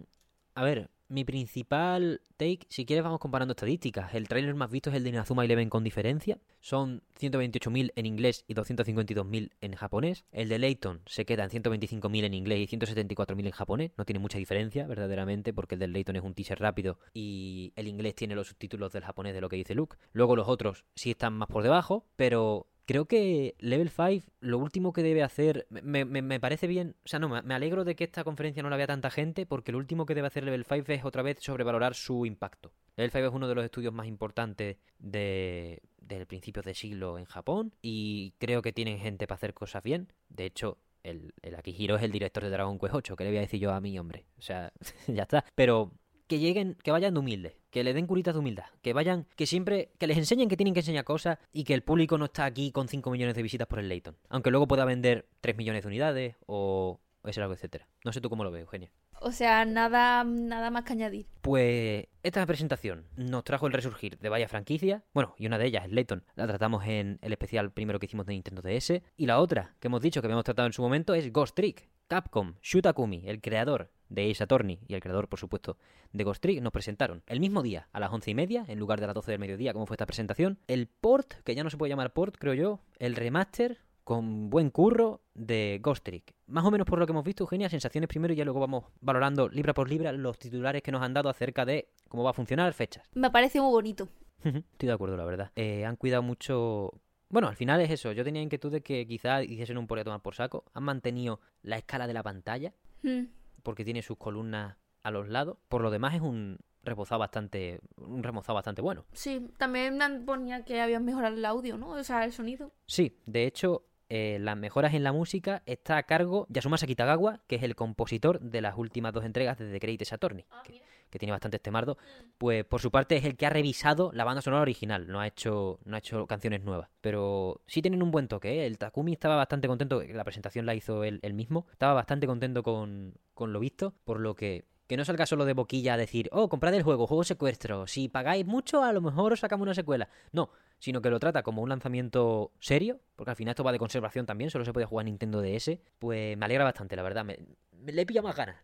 [0.55, 4.13] A ver, mi principal take, si quieres vamos comparando estadísticas.
[4.13, 6.39] El tráiler más visto es el de Inazuma Eleven con diferencia.
[6.61, 10.25] Son 128.000 en inglés y 252.000 en japonés.
[10.31, 13.91] El de Layton se queda en 125.000 en inglés y 174.000 en japonés.
[13.97, 17.87] No tiene mucha diferencia, verdaderamente, porque el de Layton es un teaser rápido y el
[17.87, 19.97] inglés tiene los subtítulos del japonés de lo que dice Luke.
[20.13, 24.91] Luego los otros sí están más por debajo, pero Creo que Level 5 lo último
[24.91, 28.61] que debe hacer, me, parece bien, o sea, no, me alegro de que esta conferencia
[28.63, 31.21] no la vea tanta gente porque lo último que debe hacer Level 5 es otra
[31.21, 32.73] vez sobrevalorar su impacto.
[32.97, 37.23] Level 5 es uno de los estudios más importantes de, del principio de siglo en
[37.23, 40.11] Japón y creo que tienen gente para hacer cosas bien.
[40.27, 43.37] De hecho, el, el Akihiro es el director de Dragon Quest 8, que le voy
[43.37, 44.25] a decir yo a mí, hombre.
[44.37, 44.73] O sea,
[45.07, 45.45] ya está.
[45.55, 45.93] Pero
[46.27, 47.60] que lleguen, que vayan de humildes.
[47.71, 50.73] Que le den curitas de humildad, que vayan, que siempre, que les enseñen que tienen
[50.73, 53.67] que enseñar cosas y que el público no está aquí con 5 millones de visitas
[53.67, 54.17] por el Layton.
[54.29, 57.87] Aunque luego pueda vender 3 millones de unidades o ese algo, etcétera.
[58.03, 58.91] No sé tú cómo lo ves, Eugenia.
[59.23, 61.27] O sea, nada, nada más que añadir.
[61.41, 65.03] Pues esta presentación nos trajo el resurgir de varias franquicias.
[65.13, 68.33] Bueno, y una de ellas, Layton, la tratamos en el especial primero que hicimos de
[68.33, 69.03] Nintendo DS.
[69.17, 71.87] Y la otra, que hemos dicho que habíamos tratado en su momento, es Ghost Trick.
[72.07, 75.77] Capcom, Shutakumi, el creador de Ace Attorney y el creador, por supuesto,
[76.11, 78.99] de Ghost Trick, nos presentaron el mismo día, a las once y media, en lugar
[78.99, 81.77] de las 12 del mediodía, como fue esta presentación, el port, que ya no se
[81.77, 86.33] puede llamar port, creo yo, el remaster con buen curro de Ghost Trick.
[86.47, 88.85] Más o menos por lo que hemos visto, Eugenia, sensaciones primero y ya luego vamos
[88.99, 92.33] valorando libra por libra los titulares que nos han dado acerca de cómo va a
[92.33, 93.09] funcionar, fechas.
[93.13, 94.07] Me parece muy bonito.
[94.43, 95.51] Estoy de acuerdo, la verdad.
[95.55, 96.91] Eh, han cuidado mucho...
[97.29, 98.11] Bueno, al final es eso.
[98.11, 100.65] Yo tenía inquietud de que quizás hiciesen un por a tomar por saco.
[100.73, 102.73] Han mantenido la escala de la pantalla,
[103.03, 103.25] Mm.
[103.63, 105.57] porque tiene sus columnas a los lados.
[105.69, 107.79] Por lo demás es un rebozado bastante...
[107.97, 109.05] Un remozado bastante bueno.
[109.13, 111.89] Sí, también ponía que habían mejorado el audio, ¿no?
[111.91, 112.71] O sea, el sonido.
[112.87, 117.55] Sí, de hecho, eh, las mejoras en la música está a cargo Yasumasa Kitagawa, que
[117.55, 121.31] es el compositor de las últimas dos entregas de The Greatest Attorney, que, que tiene
[121.31, 121.95] bastantes temardos.
[122.37, 125.27] Pues por su parte es el que ha revisado la banda sonora original, no ha
[125.27, 126.89] hecho, no ha hecho canciones nuevas.
[126.99, 128.65] Pero sí tienen un buen toque, ¿eh?
[128.65, 132.63] El Takumi estaba bastante contento, la presentación la hizo él, él mismo, estaba bastante contento
[132.63, 134.65] con, con lo visto, por lo que...
[134.91, 137.87] Que no salga solo de boquilla a decir, oh, comprad el juego, juego secuestro.
[137.87, 140.09] Si pagáis mucho, a lo mejor os sacamos una secuela.
[140.33, 143.79] No, sino que lo trata como un lanzamiento serio, porque al final esto va de
[143.79, 147.23] conservación también, solo se puede jugar en Nintendo DS, pues me alegra bastante, la verdad,
[147.23, 147.39] me,
[147.71, 148.57] me le pilla más ganas.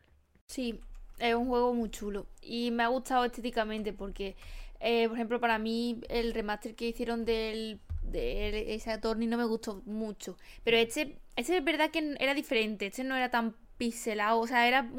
[0.47, 0.81] Sí,
[1.17, 2.27] es un juego muy chulo.
[2.41, 4.35] Y me ha gustado estéticamente porque,
[4.81, 9.45] eh, por ejemplo, para mí el remaster que hicieron del de ese Attorney no me
[9.45, 10.35] gustó mucho.
[10.65, 12.87] Pero este, este es verdad que era diferente.
[12.87, 14.41] Este no era tan pixelado.
[14.41, 14.89] O sea, era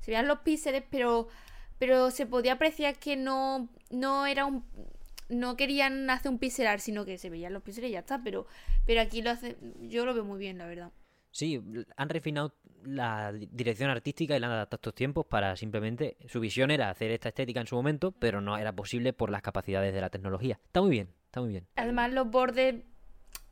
[0.00, 1.28] se veían los píxeles, pero,
[1.78, 4.64] pero se podía apreciar que no, no era un...
[5.28, 8.20] No querían hacer un pixelar, sino que se veían los píxeles y ya está.
[8.24, 8.46] Pero,
[8.84, 10.90] pero aquí lo hace, yo lo veo muy bien, la verdad.
[11.30, 11.62] Sí,
[11.96, 16.16] han refinado la di- dirección artística y la han adaptado a estos tiempos para simplemente...
[16.26, 19.40] Su visión era hacer esta estética en su momento, pero no era posible por las
[19.40, 20.58] capacidades de la tecnología.
[20.64, 21.68] Está muy bien, está muy bien.
[21.76, 22.82] Además, los bordes,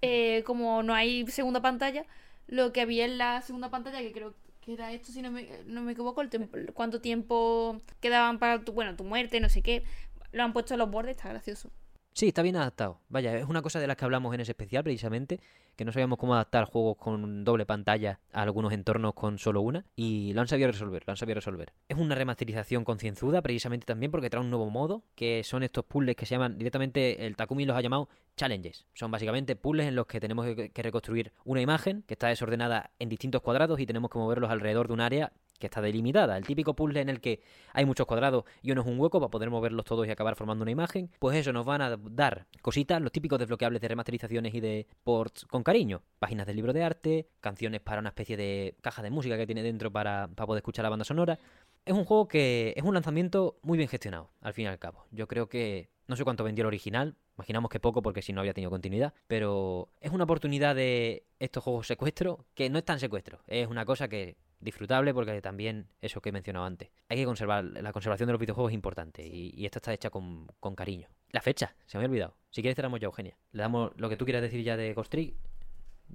[0.03, 2.05] eh, como no hay segunda pantalla,
[2.49, 4.35] lo que había en la segunda pantalla, que creo
[4.75, 8.73] era esto, si no me, no me equivoco, el tiempo- cuánto tiempo quedaban para tu,
[8.73, 9.85] bueno, tu muerte, no sé qué,
[10.33, 11.71] lo han puesto en los bordes, está gracioso.
[12.13, 13.01] Sí, está bien adaptado.
[13.09, 15.41] Vaya, es una cosa de las que hablamos en ese especial precisamente,
[15.77, 19.85] que no sabíamos cómo adaptar juegos con doble pantalla a algunos entornos con solo una,
[19.95, 21.73] y lo han sabido resolver, lo han sabido resolver.
[21.89, 26.17] Es una remasterización concienzuda precisamente también porque trae un nuevo modo, que son estos puzzles
[26.17, 28.87] que se llaman directamente, el Takumi los ha llamado challenges.
[28.95, 33.09] Son básicamente puzzles en los que tenemos que, reconstruir una imagen que está desordenada en
[33.09, 36.37] distintos cuadrados y tenemos que moverlos alrededor de un área que está delimitada.
[36.37, 37.43] El típico puzzle en el que
[37.73, 40.63] hay muchos cuadrados y uno es un hueco para poder moverlos todos y acabar formando
[40.63, 41.11] una imagen.
[41.19, 45.45] Pues eso nos van a dar cositas, los típicos desbloqueables de remasterizaciones y de ports
[45.47, 46.03] con cariño.
[46.19, 49.63] Páginas del libro de arte, canciones para una especie de caja de música que tiene
[49.63, 51.39] dentro para, para poder escuchar la banda sonora.
[51.85, 55.07] Es un juego que es un lanzamiento muy bien gestionado, al fin y al cabo.
[55.11, 58.41] Yo creo que no sé cuánto vendió el original, imaginamos que poco porque si no
[58.41, 62.99] había tenido continuidad, pero es una oportunidad de estos juegos secuestro que no es tan
[62.99, 66.91] secuestro, es una cosa que disfrutable porque también eso que he mencionado antes.
[67.09, 70.11] Hay que conservar, la conservación de los videojuegos es importante y, y esta está hecha
[70.11, 71.09] con, con cariño.
[71.31, 72.37] La fecha, se me había olvidado.
[72.51, 73.37] Si quieres cerramos ya, Eugenia.
[73.53, 75.35] Le damos lo que tú quieras decir ya de Ghost Trick.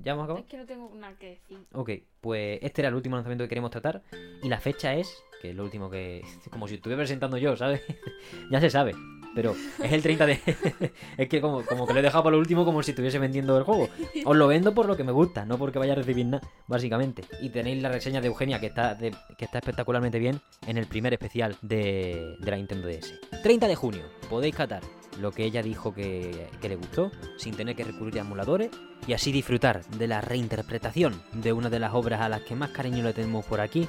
[0.01, 0.43] ¿Ya hemos acabado?
[0.45, 1.59] Es que no tengo nada que decir.
[1.73, 1.89] Ok,
[2.21, 4.01] pues este era el último lanzamiento que queremos tratar.
[4.41, 6.23] Y la fecha es, que es lo último que.
[6.51, 7.81] Como si estuviera presentando yo, ¿sabes?
[8.51, 8.93] ya se sabe.
[9.35, 10.39] Pero es el 30 de.
[11.17, 13.57] es que como, como que lo he dejado para lo último, como si estuviese vendiendo
[13.57, 13.89] el juego.
[14.25, 17.23] Os lo vendo por lo que me gusta, no porque vaya a recibir nada, básicamente.
[17.41, 20.85] Y tenéis la reseña de Eugenia, que está, de- que está espectacularmente bien, en el
[20.85, 23.19] primer especial de, de la Nintendo DS.
[23.41, 24.83] 30 de junio, podéis catar
[25.19, 28.71] lo que ella dijo que, le gustó, sin tener que recurrir a emuladores,
[29.07, 32.71] y así disfrutar de la reinterpretación de una de las obras a las que más
[32.71, 33.87] cariño le tenemos por aquí,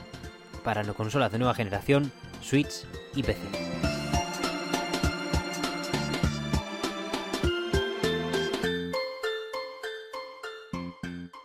[0.62, 2.10] para las consolas de nueva generación,
[2.40, 3.42] Switch y PC.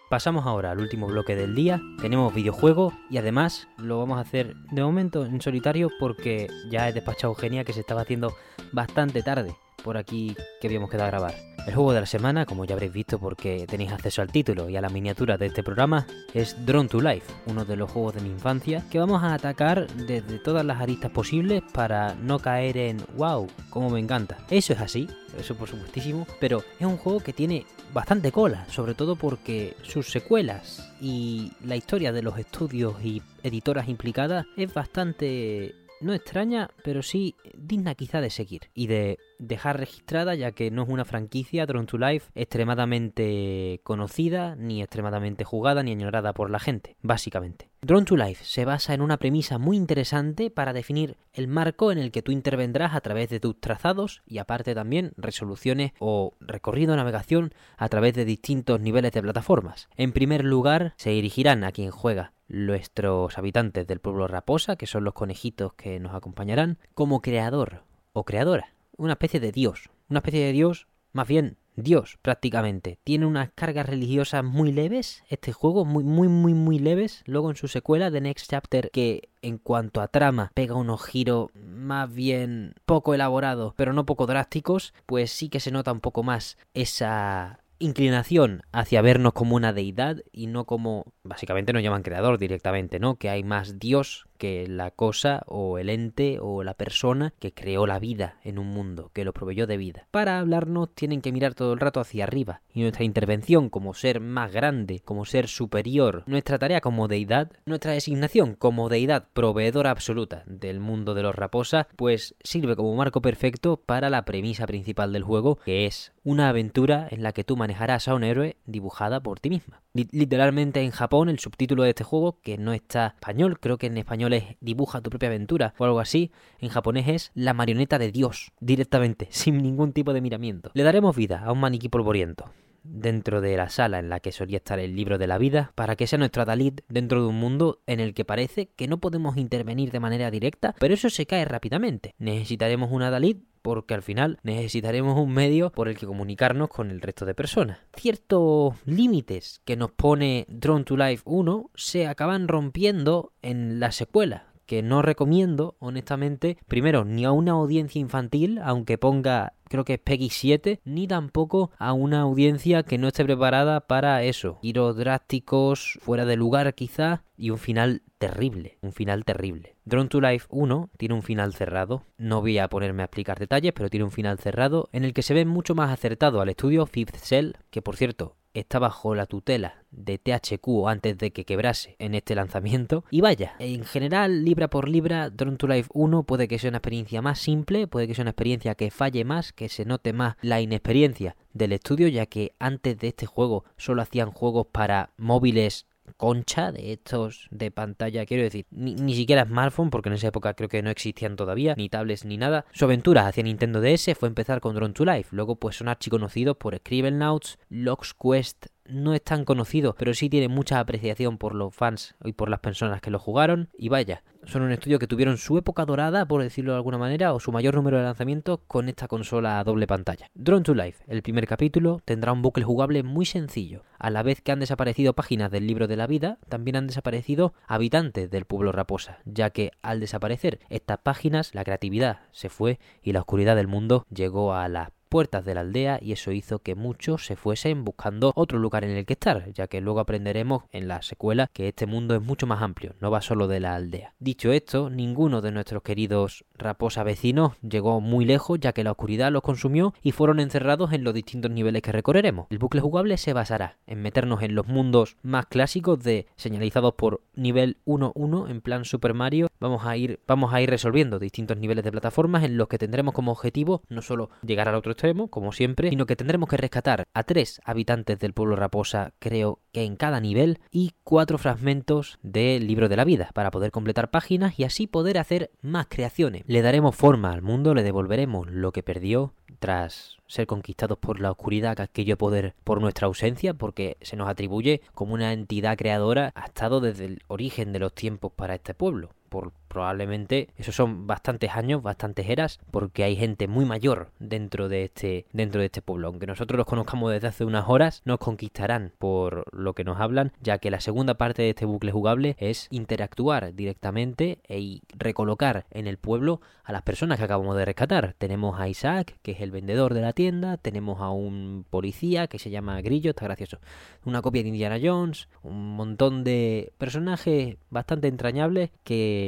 [0.09, 1.79] Pasamos ahora al último bloque del día.
[2.01, 6.93] Tenemos videojuegos y además lo vamos a hacer de momento en solitario porque ya he
[6.93, 8.33] despachado Eugenia que se estaba haciendo
[8.71, 11.49] bastante tarde por aquí que habíamos quedado a grabar.
[11.67, 14.77] El juego de la semana, como ya habréis visto porque tenéis acceso al título y
[14.77, 18.21] a la miniatura de este programa, es Drone to Life, uno de los juegos de
[18.21, 22.97] mi infancia que vamos a atacar desde todas las aristas posibles para no caer en
[23.15, 24.37] wow, como me encanta.
[24.49, 25.07] Eso es así,
[25.37, 30.09] eso por supuestísimo, pero es un juego que tiene bastante cola, sobre todo porque sus
[30.09, 37.03] secuelas y la historia de los estudios y editoras implicadas es bastante no extraña, pero
[37.03, 41.65] sí digna quizá de seguir y de dejar registrada, ya que no es una franquicia
[41.65, 47.69] Drone to Life extremadamente conocida, ni extremadamente jugada, ni añorada por la gente, básicamente.
[47.81, 51.97] Drone to Life se basa en una premisa muy interesante para definir el marco en
[51.97, 56.95] el que tú intervendrás a través de tus trazados y aparte también resoluciones o recorrido
[56.95, 59.87] navegación a través de distintos niveles de plataformas.
[59.95, 65.03] En primer lugar, se dirigirán a quien juega nuestros habitantes del pueblo Raposa, que son
[65.03, 70.45] los conejitos que nos acompañarán, como creador o creadora, una especie de dios, una especie
[70.45, 72.99] de dios, más bien Dios prácticamente.
[73.03, 77.23] Tiene unas cargas religiosas muy leves, este juego, muy, muy, muy, muy leves.
[77.25, 81.49] Luego en su secuela, The Next Chapter, que en cuanto a trama pega unos giros
[81.55, 86.23] más bien poco elaborados, pero no poco drásticos, pues sí que se nota un poco
[86.23, 92.37] más esa inclinación hacia vernos como una deidad y no como básicamente nos llaman creador
[92.37, 93.15] directamente, ¿no?
[93.15, 97.85] Que hay más Dios que la cosa o el ente o la persona que creó
[97.85, 100.07] la vida en un mundo, que lo proveyó de vida.
[100.09, 104.21] Para hablarnos tienen que mirar todo el rato hacia arriba y nuestra intervención como ser
[104.21, 110.43] más grande, como ser superior, nuestra tarea como deidad, nuestra designación como deidad proveedora absoluta
[110.47, 115.23] del mundo de los raposas, pues sirve como marco perfecto para la premisa principal del
[115.23, 119.39] juego, que es una aventura en la que tú manejarás a un héroe dibujada por
[119.39, 119.81] ti misma.
[119.93, 123.97] Literalmente en Japón el subtítulo de este juego, que no está español, creo que en
[123.97, 128.11] español es dibuja tu propia aventura o algo así, en japonés es la marioneta de
[128.11, 130.71] Dios, directamente, sin ningún tipo de miramiento.
[130.73, 132.51] Le daremos vida a un maniquí polvoriento
[132.83, 135.95] dentro de la sala en la que solía estar el libro de la vida, para
[135.95, 139.37] que sea nuestro Adalid dentro de un mundo en el que parece que no podemos
[139.37, 142.15] intervenir de manera directa, pero eso se cae rápidamente.
[142.17, 147.01] Necesitaremos un Adalid porque al final necesitaremos un medio por el que comunicarnos con el
[147.01, 147.79] resto de personas.
[147.95, 154.49] Ciertos límites que nos pone Drone to Life 1 se acaban rompiendo en la secuela
[154.69, 159.99] que no recomiendo, honestamente, primero, ni a una audiencia infantil, aunque ponga creo que es
[159.99, 164.59] Peggy 7, ni tampoco a una audiencia que no esté preparada para eso.
[164.61, 169.75] Giros drásticos, fuera de lugar quizá, y un final terrible, un final terrible.
[169.85, 173.73] Drone to Life 1 tiene un final cerrado, no voy a ponerme a explicar detalles,
[173.73, 176.85] pero tiene un final cerrado en el que se ve mucho más acertado al estudio
[176.85, 181.95] Fifth Cell, que por cierto está bajo la tutela de THQ antes de que quebrase
[181.99, 183.03] en este lanzamiento.
[183.11, 186.77] Y vaya, en general, libra por libra, Drone to Life 1 puede que sea una
[186.77, 190.35] experiencia más simple, puede que sea una experiencia que falle más, que se note más
[190.41, 195.85] la inexperiencia del estudio, ya que antes de este juego solo hacían juegos para móviles
[196.17, 200.69] concha de estos de pantalla, quiero decir, ni, siquiera smartphone, porque en esa época creo
[200.69, 202.65] que no existían todavía, ni tablets ni nada.
[202.71, 206.57] Su aventura hacia Nintendo DS fue empezar con Drone to Life, luego pues son archiconocidos
[206.57, 211.73] por Scribblenauts, Logs Quest no es tan conocido, pero sí tiene mucha apreciación por los
[211.73, 213.69] fans y por las personas que lo jugaron.
[213.77, 217.33] Y vaya, son un estudio que tuvieron su época dorada, por decirlo de alguna manera,
[217.33, 220.29] o su mayor número de lanzamientos con esta consola a doble pantalla.
[220.33, 223.83] Drone to Life, el primer capítulo, tendrá un bucle jugable muy sencillo.
[223.97, 227.53] A la vez que han desaparecido páginas del libro de la vida, también han desaparecido
[227.67, 233.13] habitantes del pueblo Raposa, ya que al desaparecer estas páginas, la creatividad se fue y
[233.13, 236.75] la oscuridad del mundo llegó a las puertas de la aldea y eso hizo que
[236.75, 240.87] muchos se fuesen buscando otro lugar en el que estar, ya que luego aprenderemos en
[240.87, 244.13] la secuela que este mundo es mucho más amplio, no va solo de la aldea.
[244.19, 249.31] Dicho esto, ninguno de nuestros queridos raposa vecinos llegó muy lejos ya que la oscuridad
[249.31, 252.47] los consumió y fueron encerrados en los distintos niveles que recorreremos.
[252.49, 257.21] El bucle jugable se basará en meternos en los mundos más clásicos de señalizados por
[257.35, 259.47] nivel 1-1 en plan Super Mario.
[259.59, 263.13] Vamos a ir vamos a ir resolviendo distintos niveles de plataformas en los que tendremos
[263.13, 264.91] como objetivo no solo llegar al otro
[265.29, 269.83] como siempre, sino que tendremos que rescatar a tres habitantes del pueblo Raposa, creo que
[269.83, 274.59] en cada nivel, y cuatro fragmentos del libro de la vida, para poder completar páginas
[274.59, 276.43] y así poder hacer más creaciones.
[276.47, 281.31] Le daremos forma al mundo, le devolveremos lo que perdió tras ser conquistados por la
[281.31, 286.31] oscuridad que aquello poder por nuestra ausencia, porque se nos atribuye como una entidad creadora,
[286.35, 291.07] ha estado desde el origen de los tiempos para este pueblo por probablemente esos son
[291.07, 295.81] bastantes años, bastantes eras, porque hay gente muy mayor dentro de este dentro de este
[295.81, 296.07] pueblo.
[296.07, 300.33] Aunque nosotros los conozcamos desde hace unas horas, nos conquistarán por lo que nos hablan,
[300.41, 305.87] ya que la segunda parte de este bucle jugable es interactuar directamente e recolocar en
[305.87, 308.15] el pueblo a las personas que acabamos de rescatar.
[308.17, 312.39] Tenemos a Isaac, que es el vendedor de la tienda, tenemos a un policía que
[312.39, 313.59] se llama Grillo, está gracioso,
[314.03, 319.18] una copia de Indiana Jones, un montón de personajes bastante entrañables que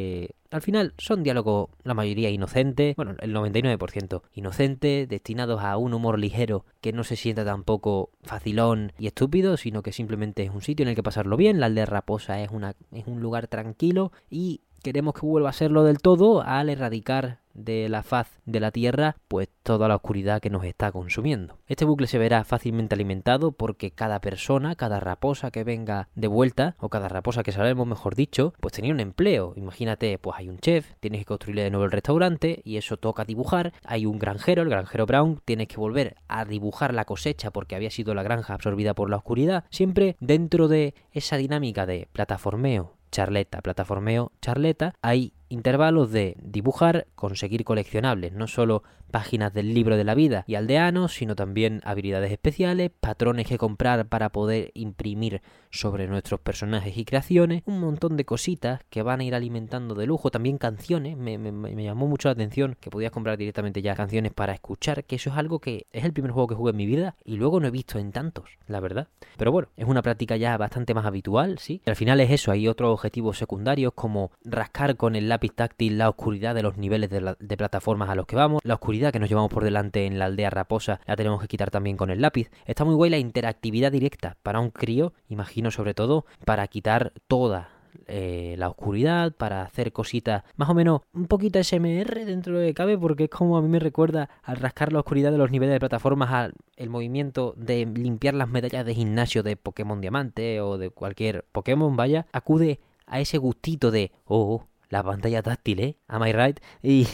[0.51, 6.19] al final son diálogos, la mayoría inocente, bueno, el 99% inocente, destinados a un humor
[6.19, 10.83] ligero que no se sienta tampoco facilón y estúpido, sino que simplemente es un sitio
[10.83, 11.59] en el que pasarlo bien.
[11.59, 15.83] La aldea Raposa es, una, es un lugar tranquilo y queremos que vuelva a serlo
[15.83, 20.49] del todo al erradicar de la faz de la Tierra, pues toda la oscuridad que
[20.49, 21.57] nos está consumiendo.
[21.67, 26.75] Este bucle se verá fácilmente alimentado porque cada persona, cada raposa que venga de vuelta,
[26.79, 29.53] o cada raposa que sabemos mejor dicho, pues tenía un empleo.
[29.55, 33.25] Imagínate, pues hay un chef, tienes que construirle de nuevo el restaurante y eso toca
[33.25, 33.73] dibujar.
[33.85, 37.91] Hay un granjero, el granjero Brown, tienes que volver a dibujar la cosecha porque había
[37.91, 39.65] sido la granja absorbida por la oscuridad.
[39.69, 47.63] Siempre dentro de esa dinámica de plataformeo, charleta, plataformeo, charleta, hay intervalos de dibujar, conseguir
[47.63, 52.91] coleccionables, no solo páginas del libro de la vida y aldeanos, sino también habilidades especiales,
[52.99, 58.81] patrones que comprar para poder imprimir sobre nuestros personajes y creaciones, un montón de cositas
[58.89, 62.89] que van a ir alimentando de lujo, también canciones, me, llamó mucho la atención que
[62.89, 66.31] podías comprar directamente ya canciones para escuchar, que eso es algo que es el primer
[66.31, 69.07] juego que jugué en mi vida y luego no he visto en tantos, la verdad.
[69.37, 71.81] Pero bueno, es una práctica ya bastante más habitual, sí.
[71.85, 76.09] al final es eso, hay otros objetivos secundarios como rascar con el lápiz táctil la
[76.09, 79.51] oscuridad de los niveles de, plataformas a los que vamos, la oscuridad que nos llevamos
[79.51, 82.49] por delante en la aldea raposa la tenemos que quitar también con el lápiz.
[82.65, 87.69] Está muy guay la interactividad directa para un crío, imagino sobre todo, para quitar toda
[88.07, 92.97] eh, la oscuridad, para hacer cositas más o menos un poquito SMR dentro de cabe,
[92.97, 95.79] porque es como a mí me recuerda al rascar la oscuridad de los niveles de
[95.79, 100.89] plataformas, al el movimiento de limpiar las medallas de gimnasio de Pokémon Diamante o de
[100.89, 105.97] cualquier Pokémon, vaya, acude a ese gustito de, oh, la pantalla táctil, ¿eh?
[106.07, 106.59] Am I right?
[106.83, 107.07] Y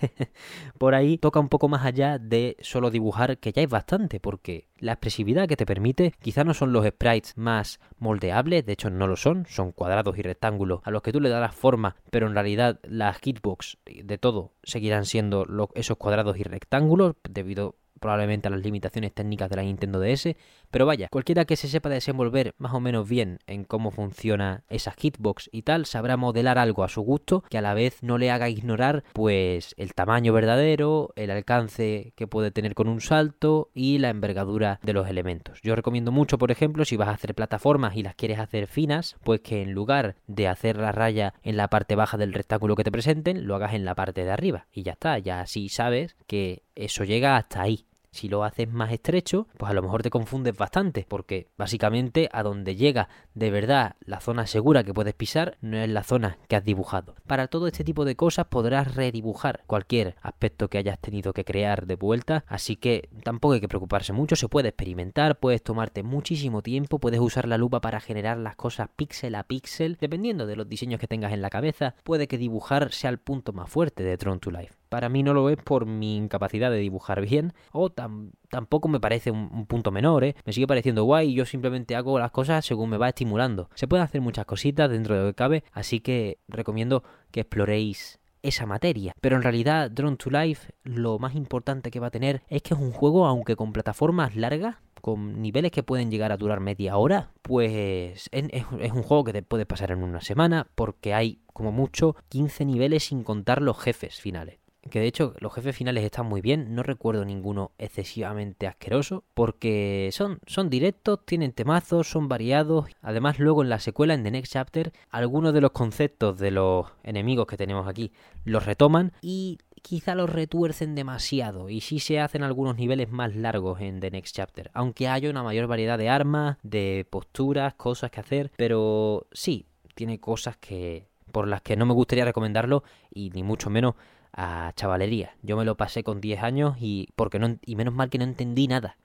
[0.78, 4.68] por ahí toca un poco más allá de solo dibujar, que ya es bastante, porque
[4.78, 9.06] la expresividad que te permite quizá no son los sprites más moldeables, de hecho no
[9.06, 12.34] lo son, son cuadrados y rectángulos a los que tú le darás forma, pero en
[12.34, 18.62] realidad las hitbox de todo seguirán siendo esos cuadrados y rectángulos debido probablemente a las
[18.62, 20.34] limitaciones técnicas de la Nintendo DS,
[20.70, 24.92] pero vaya, cualquiera que se sepa desenvolver más o menos bien en cómo funciona esa
[24.92, 28.30] hitbox y tal, sabrá modelar algo a su gusto que a la vez no le
[28.30, 33.98] haga ignorar pues el tamaño verdadero, el alcance que puede tener con un salto y
[33.98, 35.60] la envergadura de los elementos.
[35.62, 39.16] Yo recomiendo mucho, por ejemplo, si vas a hacer plataformas y las quieres hacer finas,
[39.24, 42.84] pues que en lugar de hacer la raya en la parte baja del rectángulo que
[42.84, 46.16] te presenten, lo hagas en la parte de arriba y ya está, ya así sabes
[46.26, 47.87] que eso llega hasta ahí.
[48.10, 52.42] Si lo haces más estrecho, pues a lo mejor te confundes bastante, porque básicamente a
[52.42, 56.56] donde llega de verdad la zona segura que puedes pisar no es la zona que
[56.56, 57.14] has dibujado.
[57.26, 61.86] Para todo este tipo de cosas podrás redibujar cualquier aspecto que hayas tenido que crear
[61.86, 66.62] de vuelta, así que tampoco hay que preocuparse mucho, se puede experimentar, puedes tomarte muchísimo
[66.62, 70.68] tiempo, puedes usar la lupa para generar las cosas píxel a píxel, dependiendo de los
[70.68, 74.16] diseños que tengas en la cabeza, puede que dibujar sea el punto más fuerte de
[74.16, 77.90] Tron to Life para mí no lo es por mi incapacidad de dibujar bien o
[77.90, 80.34] tampoco me parece un, punto menor, ¿eh?
[80.44, 83.70] me sigue pareciendo guay y yo simplemente hago las cosas según me va estimulando.
[83.74, 88.18] Se pueden hacer muchas cositas dentro de lo que cabe, así que recomiendo que exploréis
[88.42, 89.14] esa materia.
[89.20, 92.74] Pero en realidad Drone to Life lo más importante que va a tener es que
[92.74, 96.96] es un juego, aunque con plataformas largas, con niveles que pueden llegar a durar media
[96.96, 101.40] hora, pues es, es, un juego que te puedes pasar en una semana porque hay
[101.52, 104.58] como mucho 15 niveles sin contar los jefes finales
[104.90, 110.10] que de hecho los jefes finales están muy bien, no recuerdo ninguno excesivamente asqueroso, porque
[110.12, 114.52] son, son directos, tienen temazos, son variados, además luego en la secuela, en The Next
[114.52, 118.12] Chapter, algunos de los conceptos de los enemigos que tenemos aquí
[118.44, 121.68] los retoman y quizá los retuercen demasiado.
[121.68, 125.42] Y sí se hacen algunos niveles más largos en The Next Chapter, aunque haya una
[125.42, 131.46] mayor variedad de armas, de posturas, cosas que hacer, pero sí, tiene cosas que por
[131.46, 133.94] las que no me gustaría recomendarlo y ni mucho menos
[134.32, 135.34] a chavalería.
[135.42, 138.24] Yo me lo pasé con 10 años y porque no y menos mal que no
[138.24, 138.96] entendí nada.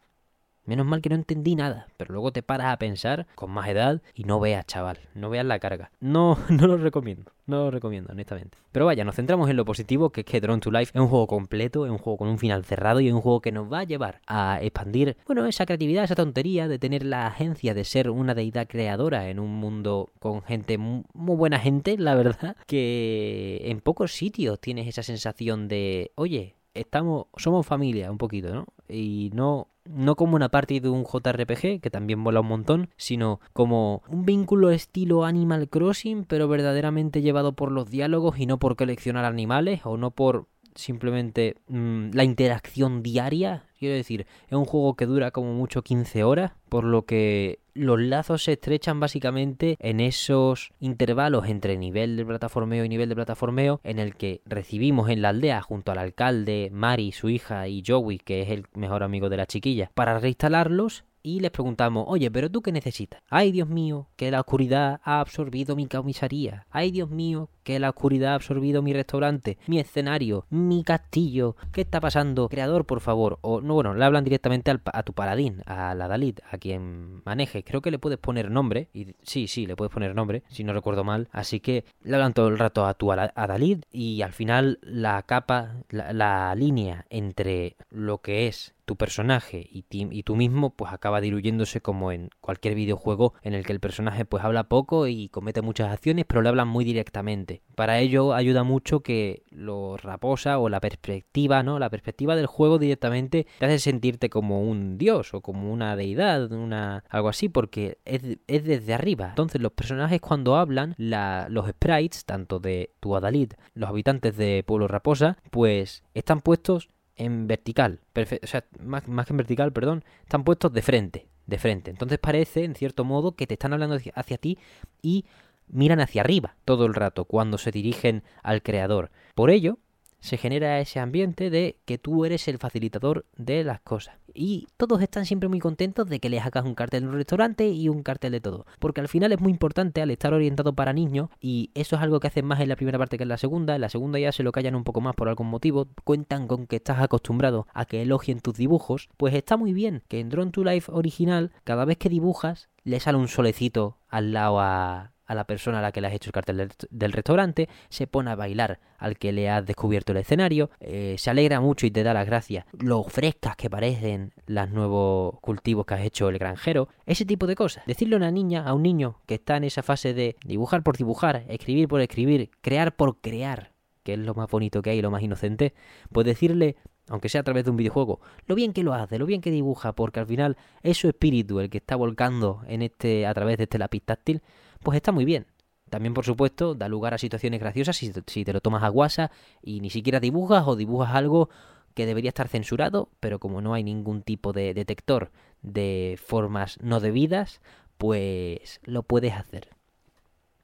[0.65, 4.01] Menos mal que no entendí nada, pero luego te paras a pensar con más edad
[4.15, 5.91] y no veas, chaval, no veas la carga.
[5.99, 8.57] No, no lo recomiendo, no lo recomiendo, honestamente.
[8.71, 11.09] Pero vaya, nos centramos en lo positivo, que es que Drone to Life es un
[11.09, 13.71] juego completo, es un juego con un final cerrado y es un juego que nos
[13.71, 17.83] va a llevar a expandir, bueno, esa creatividad, esa tontería de tener la agencia de
[17.83, 23.61] ser una deidad creadora en un mundo con gente, muy buena gente, la verdad, que
[23.65, 28.65] en pocos sitios tienes esa sensación de, oye, estamos, somos familia un poquito, ¿no?
[28.87, 33.39] Y no no como una parte de un JRPG, que también mola un montón, sino
[33.51, 38.75] como un vínculo estilo Animal Crossing, pero verdaderamente llevado por los diálogos y no por
[38.75, 43.65] coleccionar animales o no por simplemente mm, la interacción diaria.
[43.77, 47.99] Quiero decir, es un juego que dura como mucho 15 horas, por lo que los
[47.99, 53.81] lazos se estrechan básicamente en esos intervalos entre nivel de plataformeo y nivel de plataformeo
[53.83, 58.19] en el que recibimos en la aldea junto al alcalde, Mari, su hija y Joey,
[58.19, 62.51] que es el mejor amigo de la chiquilla, para reinstalarlos y les preguntamos, oye, pero
[62.51, 63.21] tú qué necesitas?
[63.29, 66.67] Ay, Dios mío, que la oscuridad ha absorbido mi comisaría.
[66.69, 71.55] Ay, Dios mío, que la oscuridad ha absorbido mi restaurante, mi escenario, mi castillo.
[71.71, 72.49] ¿Qué está pasando?
[72.49, 73.39] Creador, por favor.
[73.41, 77.63] O no, bueno, le hablan directamente a tu paladín, a la Dalit, a quien maneje.
[77.63, 78.89] Creo que le puedes poner nombre.
[78.93, 81.29] Y sí, sí, le puedes poner nombre, si no recuerdo mal.
[81.31, 85.21] Así que le hablan todo el rato a tu a Dalit y al final la
[85.23, 91.21] capa, la línea entre lo que es tu personaje y, y, tú mismo pues acaba
[91.21, 95.61] diluyéndose como en cualquier videojuego en el que el personaje pues habla poco y comete
[95.61, 97.52] muchas acciones pero le hablan muy directamente.
[97.75, 101.79] Para ello ayuda mucho que lo raposa o la perspectiva, ¿no?
[101.79, 106.51] La perspectiva del juego directamente te hace sentirte como un dios o como una deidad,
[106.51, 109.29] una algo así porque es, es desde arriba.
[109.29, 114.63] Entonces los personajes cuando hablan, la, los sprites, tanto de tu Adalid, los habitantes de
[114.65, 120.03] Pueblo Raposa, pues están puestos en vertical, o sea, más, más, que en vertical, perdón,
[120.23, 121.91] están puestos de frente, de frente.
[121.91, 124.57] Entonces parece, en cierto modo, que te están hablando hacia, ti
[125.01, 125.25] y
[125.67, 129.11] miran hacia arriba todo el rato cuando se dirigen al creador.
[129.35, 129.79] Por ello,
[130.23, 134.15] se genera ese ambiente de que tú eres el facilitador de las cosas.
[134.33, 137.67] Y todos están siempre muy contentos de que les hagas un cartel en un restaurante
[137.67, 138.65] y un cartel de todo.
[138.79, 142.21] Porque al final es muy importante al estar orientado para niños y eso es algo
[142.21, 143.75] que hacen más en la primera parte que en la segunda.
[143.75, 145.89] En la segunda ya se lo callan un poco más por algún motivo.
[146.05, 149.09] Cuentan con que estás acostumbrado a que elogien tus dibujos.
[149.17, 153.01] Pues está muy bien que en Drone to Life original, cada vez que dibujas, le
[153.01, 156.29] sale un solecito al lado a, a la persona a la que le has hecho
[156.29, 160.69] el cartel del, restaurante, se pone a bailar al que le has descubierto el escenario,
[160.79, 165.39] eh, se alegra mucho y te da las gracias, lo frescas que parecen los nuevos
[165.39, 167.85] cultivos que has hecho el granjero, ese tipo de cosas.
[167.85, 170.97] Decirle a una niña, a un niño que está en esa fase de dibujar por
[170.97, 173.71] dibujar, escribir por escribir, crear por crear,
[174.03, 175.73] que es lo más bonito que hay, lo más inocente,
[176.11, 176.75] pues decirle
[177.09, 179.51] aunque sea a través de un videojuego, lo bien que lo hace, lo bien que
[179.51, 183.57] dibuja, porque al final es su espíritu el que está volcando en este a través
[183.57, 184.41] de este lápiz táctil,
[184.83, 185.47] pues está muy bien.
[185.89, 189.31] También, por supuesto, da lugar a situaciones graciosas si, te lo tomas a guasa
[189.61, 191.49] y ni siquiera dibujas o dibujas algo
[191.93, 195.31] que debería estar censurado, pero como no hay ningún tipo de detector
[195.61, 197.61] de formas no debidas,
[197.97, 199.69] pues lo puedes hacer.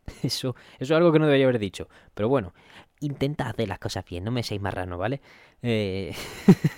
[0.24, 1.88] Eso, eso es algo que no debería haber dicho.
[2.16, 2.52] Pero bueno,
[3.00, 5.22] intenta hacer las cosas bien, no me seáis marrano, ¿vale?
[5.62, 6.14] Eh,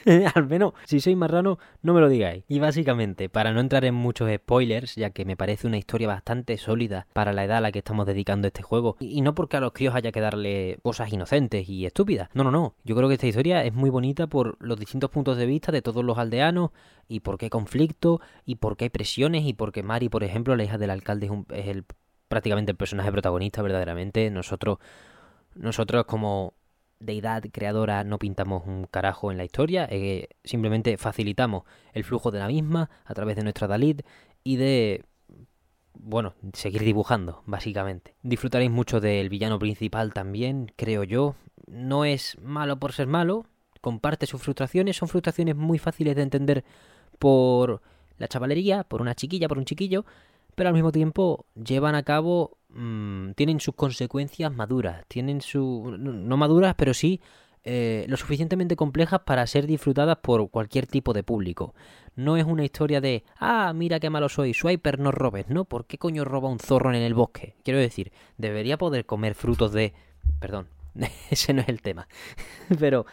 [0.36, 2.44] al menos, si sois marrano, no me lo digáis.
[2.48, 6.58] Y básicamente, para no entrar en muchos spoilers, ya que me parece una historia bastante
[6.58, 9.60] sólida para la edad a la que estamos dedicando este juego, y no porque a
[9.60, 12.76] los críos haya que darle cosas inocentes y estúpidas, no, no, no.
[12.84, 15.82] Yo creo que esta historia es muy bonita por los distintos puntos de vista de
[15.82, 16.72] todos los aldeanos,
[17.08, 20.64] y por qué conflicto, y por qué hay presiones, y porque Mari, por ejemplo, la
[20.64, 21.86] hija del alcalde, es, es el
[22.32, 24.32] prácticamente el personaje protagonista, verdaderamente.
[24.32, 24.78] Nosotros
[25.56, 26.54] nosotros como
[27.00, 32.40] deidad creadora no pintamos un carajo en la historia, eh, simplemente facilitamos el flujo de
[32.40, 34.04] la misma a través de nuestra Dalit
[34.44, 35.04] y de,
[35.94, 38.16] bueno, seguir dibujando, básicamente.
[38.22, 41.36] Disfrutaréis mucho del villano principal también, creo yo.
[41.68, 43.46] No es malo por ser malo,
[43.82, 46.64] comparte sus frustraciones, son frustraciones muy fáciles de entender
[47.20, 47.82] por
[48.18, 50.06] la chavalería, por una chiquilla, por un chiquillo,
[50.56, 56.38] pero al mismo tiempo llevan a cabo, mm, tienen sus consecuencias maduras, tienen su, no
[56.38, 57.22] maduras, pero sí
[57.64, 61.76] eh, lo suficientemente complejas para ser disfrutadas por cualquier tipo de público.
[62.16, 65.66] No es una historia de, ah, mira qué malo soy, Swiper no robes, ¿no?
[65.66, 67.56] ¿Por qué coño roba un zorro en el bosque?
[67.64, 69.94] Quiero decir, debería poder comer frutos de...
[70.40, 70.70] Perdón,
[71.30, 72.08] ese no es el tema.
[72.80, 73.06] pero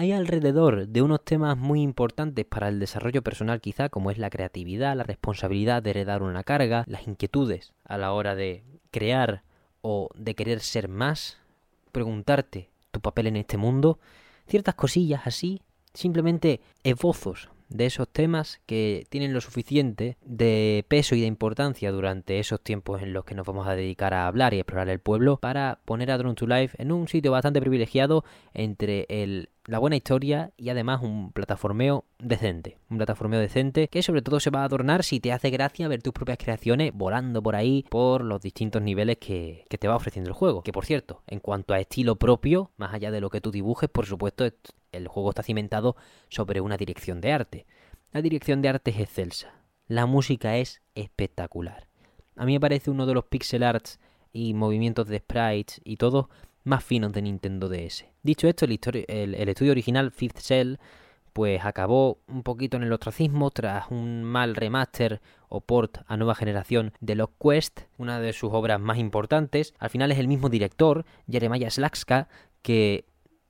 [0.00, 4.30] hay alrededor de unos temas muy importantes para el desarrollo personal quizá, como es la
[4.30, 9.42] creatividad, la responsabilidad de heredar una carga, las inquietudes a la hora de crear
[9.82, 11.36] o de querer ser más,
[11.92, 13.98] preguntarte tu papel en este mundo,
[14.46, 15.60] ciertas cosillas así,
[15.92, 22.38] simplemente esbozos de esos temas que tienen lo suficiente de peso y de importancia durante
[22.38, 25.36] esos tiempos en los que nos vamos a dedicar a hablar y explorar el pueblo
[25.36, 28.24] para poner a Drone to Life en un sitio bastante privilegiado
[28.54, 32.78] entre el la buena historia y además un plataformeo decente.
[32.90, 36.02] Un plataformeo decente que sobre todo se va a adornar si te hace gracia ver
[36.02, 40.34] tus propias creaciones volando por ahí por los distintos niveles que, te va ofreciendo el
[40.34, 40.64] juego.
[40.64, 43.88] Que por cierto, en cuanto a estilo propio, más allá de lo que tú dibujes,
[43.88, 44.44] por supuesto,
[44.90, 45.94] el juego está cimentado
[46.28, 47.66] sobre una dirección de arte.
[48.10, 49.54] La dirección de arte es excelsa.
[49.86, 51.86] La música es espectacular.
[52.34, 54.00] A mí me parece uno de los pixel arts
[54.32, 56.28] y movimientos de sprites y todo
[56.64, 58.06] más finos de Nintendo DS.
[58.22, 60.76] Dicho esto, el, estudio original Fifth Cell
[61.32, 66.34] pues acabó un poquito en el ostracismo tras un mal remaster o port a nueva
[66.34, 69.72] generación de Lock Quest, una de sus obras más importantes.
[69.78, 72.28] Al final es el mismo director, Jeremiah Slakska,
[72.62, 73.04] que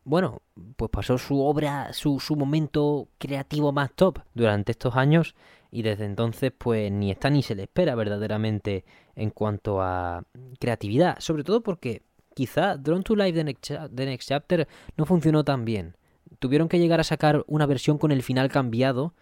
[0.04, 0.42] bueno,
[0.76, 5.34] pues pasó su obra, su, su momento creativo más top durante estos años
[5.70, 8.84] y desde entonces pues ni está ni se le espera verdaderamente
[9.14, 10.24] en cuanto a
[10.58, 12.02] creatividad, sobre todo porque
[12.34, 15.96] quizá Drone to Life The Next, Chapter no funcionó tan bien.
[16.38, 19.14] Tuvieron que llegar a sacar una versión con el final cambiado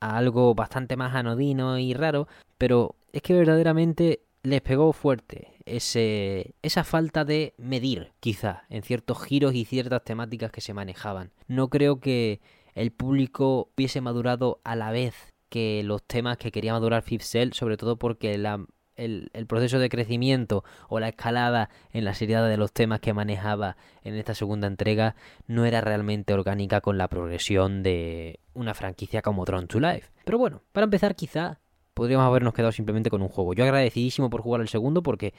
[0.00, 2.28] a algo bastante más anodino y raro,
[2.58, 9.22] pero es que verdaderamente les pegó fuerte ese, esa falta de medir, quizá, en ciertos
[9.22, 11.30] giros y ciertas temáticas que se manejaban.
[11.46, 12.40] No creo que
[12.74, 15.14] el público hubiese madurado a la vez
[15.48, 18.64] que los temas que quería madurar Fifth Cell, sobre todo porque la,
[18.96, 23.76] el, proceso de crecimiento o la escalada en la seriedad de los temas que manejaba
[24.04, 25.14] en esta segunda entrega
[25.46, 30.10] no era realmente orgánica con la progresión de una franquicia como Tron to Life.
[30.24, 31.60] Pero bueno, para empezar quizá
[31.94, 33.54] podríamos habernos quedado simplemente con un juego.
[33.54, 35.34] Yo agradecidísimo por jugar el segundo porque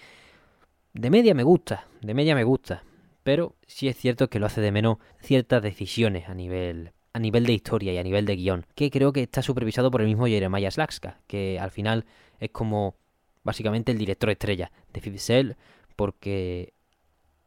[0.93, 2.83] de media me gusta, de media me gusta,
[3.23, 7.45] pero sí es cierto que lo hace de menos ciertas decisiones a nivel a nivel
[7.45, 10.25] de historia y a nivel de guion, que creo que está supervisado por el mismo
[10.25, 12.05] Jeremiah Slakska, que al final
[12.39, 12.95] es como
[13.43, 15.55] básicamente el director estrella de Fifth
[15.95, 16.73] porque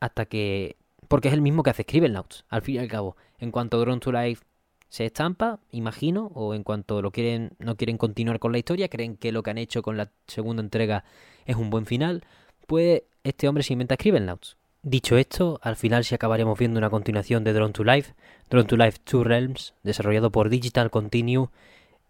[0.01, 0.77] hasta que
[1.09, 3.17] porque es el mismo que hace Notes, al fin y al cabo.
[3.39, 4.45] En cuanto Drone to Life
[4.89, 9.17] se estampa, imagino, o en cuanto lo quieren, no quieren continuar con la historia, creen
[9.17, 11.05] que lo que han hecho con la segunda entrega
[11.45, 12.25] es un buen final,
[12.67, 14.57] pues este hombre se inventa Notes.
[14.83, 18.15] Dicho esto, al final sí acabaremos viendo una continuación de Drone to Life,
[18.49, 21.49] Drone to Life Two Realms, desarrollado por Digital Continue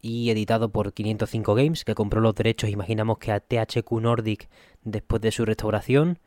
[0.00, 4.48] y editado por 505 Games, que compró los derechos, imaginamos que a THQ Nordic
[4.82, 6.18] después de su restauración.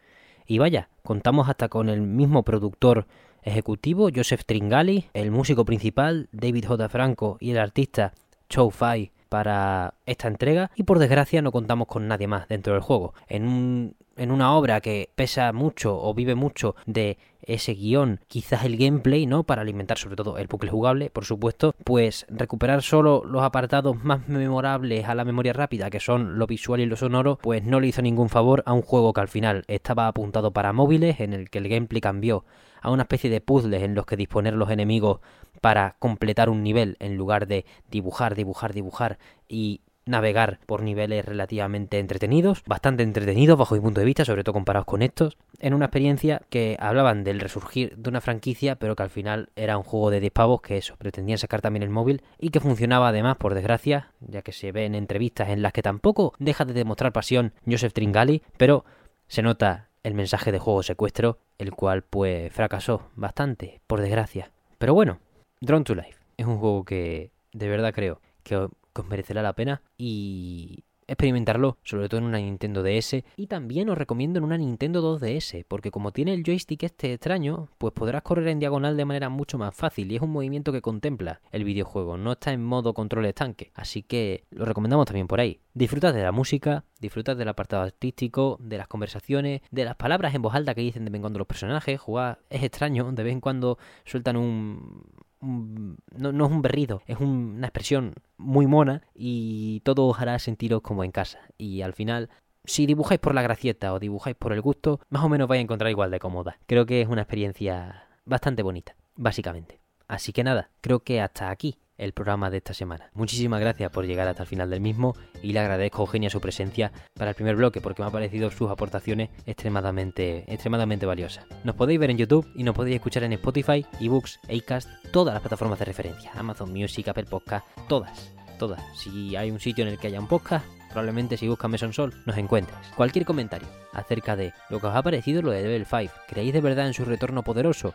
[0.45, 3.07] Y vaya, contamos hasta con el mismo productor
[3.43, 6.89] ejecutivo, Joseph Tringali, el músico principal, David J.
[6.89, 8.13] Franco, y el artista
[8.49, 10.71] Chow Fai para esta entrega.
[10.75, 13.13] Y por desgracia no contamos con nadie más dentro del juego.
[13.27, 18.63] En, un, en una obra que pesa mucho o vive mucho de ese guion, quizás
[18.65, 19.43] el gameplay, ¿no?
[19.43, 24.27] Para alimentar sobre todo el bucle jugable, por supuesto, pues recuperar solo los apartados más
[24.27, 27.88] memorables a la memoria rápida, que son lo visual y lo sonoro, pues no le
[27.88, 31.49] hizo ningún favor a un juego que al final estaba apuntado para móviles, en el
[31.49, 32.45] que el gameplay cambió
[32.82, 35.19] a una especie de puzzles en los que disponer los enemigos
[35.61, 41.99] para completar un nivel en lugar de dibujar, dibujar, dibujar y navegar por niveles relativamente
[41.99, 45.86] entretenidos, bastante entretenidos bajo mi punto de vista, sobre todo comparados con estos, en una
[45.86, 50.09] experiencia que hablaban del resurgir de una franquicia, pero que al final era un juego
[50.09, 53.53] de 10 pavos que eso, pretendían sacar también el móvil y que funcionaba además, por
[53.53, 57.53] desgracia, ya que se ve en entrevistas en las que tampoco deja de demostrar pasión
[57.69, 58.86] Joseph Tringali, pero
[59.27, 64.51] se nota el mensaje de juego secuestro, el cual pues fracasó bastante, por desgracia.
[64.80, 65.20] Pero bueno,
[65.62, 68.72] Drone to Life es un juego que de verdad creo que os
[69.07, 73.24] merecerá la pena y experimentarlo, sobre todo en una Nintendo DS.
[73.36, 77.70] Y también os recomiendo en una Nintendo 2DS, porque como tiene el joystick este extraño,
[77.78, 80.82] pues podrás correr en diagonal de manera mucho más fácil y es un movimiento que
[80.82, 83.72] contempla el videojuego, no está en modo control estanque.
[83.74, 85.60] Así que lo recomendamos también por ahí.
[85.74, 90.41] Disfrutas de la música, disfrutas del apartado artístico, de las conversaciones, de las palabras en
[90.41, 91.99] voz alta que dicen de vez en cuando los personajes.
[91.99, 95.03] Jugar es extraño, de vez en cuando sueltan un,
[95.41, 100.81] no, no, es un berrido, es una expresión muy mona y todo os hará sentiros
[100.81, 101.39] como en casa.
[101.57, 102.29] Y al final,
[102.65, 105.63] si dibujáis por la gracieta o dibujáis por el gusto, más o menos vais a
[105.63, 106.57] encontrar igual de cómoda.
[106.67, 109.79] Creo que es una experiencia bastante bonita, básicamente.
[110.07, 113.11] Así que nada, creo que hasta aquí el programa de esta semana.
[113.13, 116.91] Muchísimas gracias por llegar hasta el final del mismo y le agradezco Eugenia su presencia
[117.13, 121.45] para el primer bloque porque me ha parecido sus aportaciones extremadamente, extremadamente valiosas.
[121.63, 125.41] Nos podéis ver en YouTube y nos podéis escuchar en Spotify, eBooks, Acast, todas las
[125.41, 128.81] plataformas de referencia, Amazon Music, Apple Podcast, todas, todas.
[128.97, 132.13] Si hay un sitio en el que haya un podcast, probablemente si buscas Meson Sol
[132.25, 132.77] nos encuentres.
[132.95, 136.61] Cualquier comentario acerca de lo que os ha parecido lo de Level 5, ¿creéis de
[136.61, 137.93] verdad en su retorno poderoso?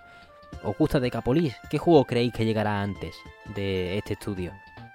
[0.62, 1.56] ¿Os gusta Decapolis?
[1.68, 3.16] ¿Qué juego creéis que llegará antes
[3.54, 4.52] de este estudio?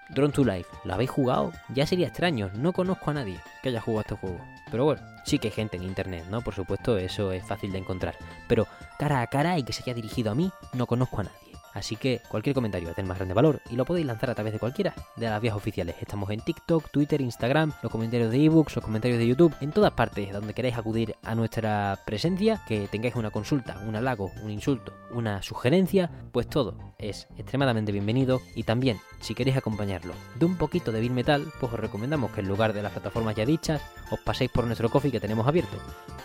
[0.09, 1.53] Drone to Life, ¿lo habéis jugado?
[1.73, 4.39] Ya sería extraño, no conozco a nadie que haya jugado este juego.
[4.71, 6.41] Pero bueno, sí que hay gente en internet, ¿no?
[6.41, 8.15] Por supuesto, eso es fácil de encontrar.
[8.47, 11.48] Pero cara a cara y que se haya dirigido a mí, no conozco a nadie.
[11.73, 14.53] Así que cualquier comentario a tener más grande valor y lo podéis lanzar a través
[14.53, 15.95] de cualquiera de las vías oficiales.
[16.01, 19.91] Estamos en TikTok, Twitter, Instagram, los comentarios de ebooks, los comentarios de YouTube, en todas
[19.91, 24.93] partes donde queráis acudir a nuestra presencia, que tengáis una consulta, un halago, un insulto,
[25.11, 30.91] una sugerencia, pues todo es extremadamente bienvenido y también si queréis acompañarlo de un poquito
[30.91, 34.19] de Bill Metal, pues os recomendamos que en lugar de las plataformas ya dichas, os
[34.19, 35.77] paséis por nuestro coffee que tenemos abierto,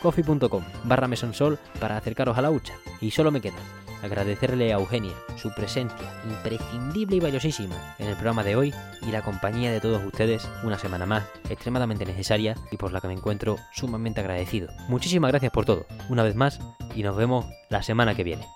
[0.02, 2.74] coffee.com barra mesonsol para acercaros a la hucha.
[3.00, 3.56] Y solo me queda
[4.04, 9.22] agradecerle a Eugenia su presencia imprescindible y valiosísima en el programa de hoy y la
[9.22, 13.56] compañía de todos ustedes una semana más, extremadamente necesaria y por la que me encuentro
[13.72, 14.68] sumamente agradecido.
[14.88, 16.60] Muchísimas gracias por todo, una vez más,
[16.94, 18.46] y nos vemos la semana que viene.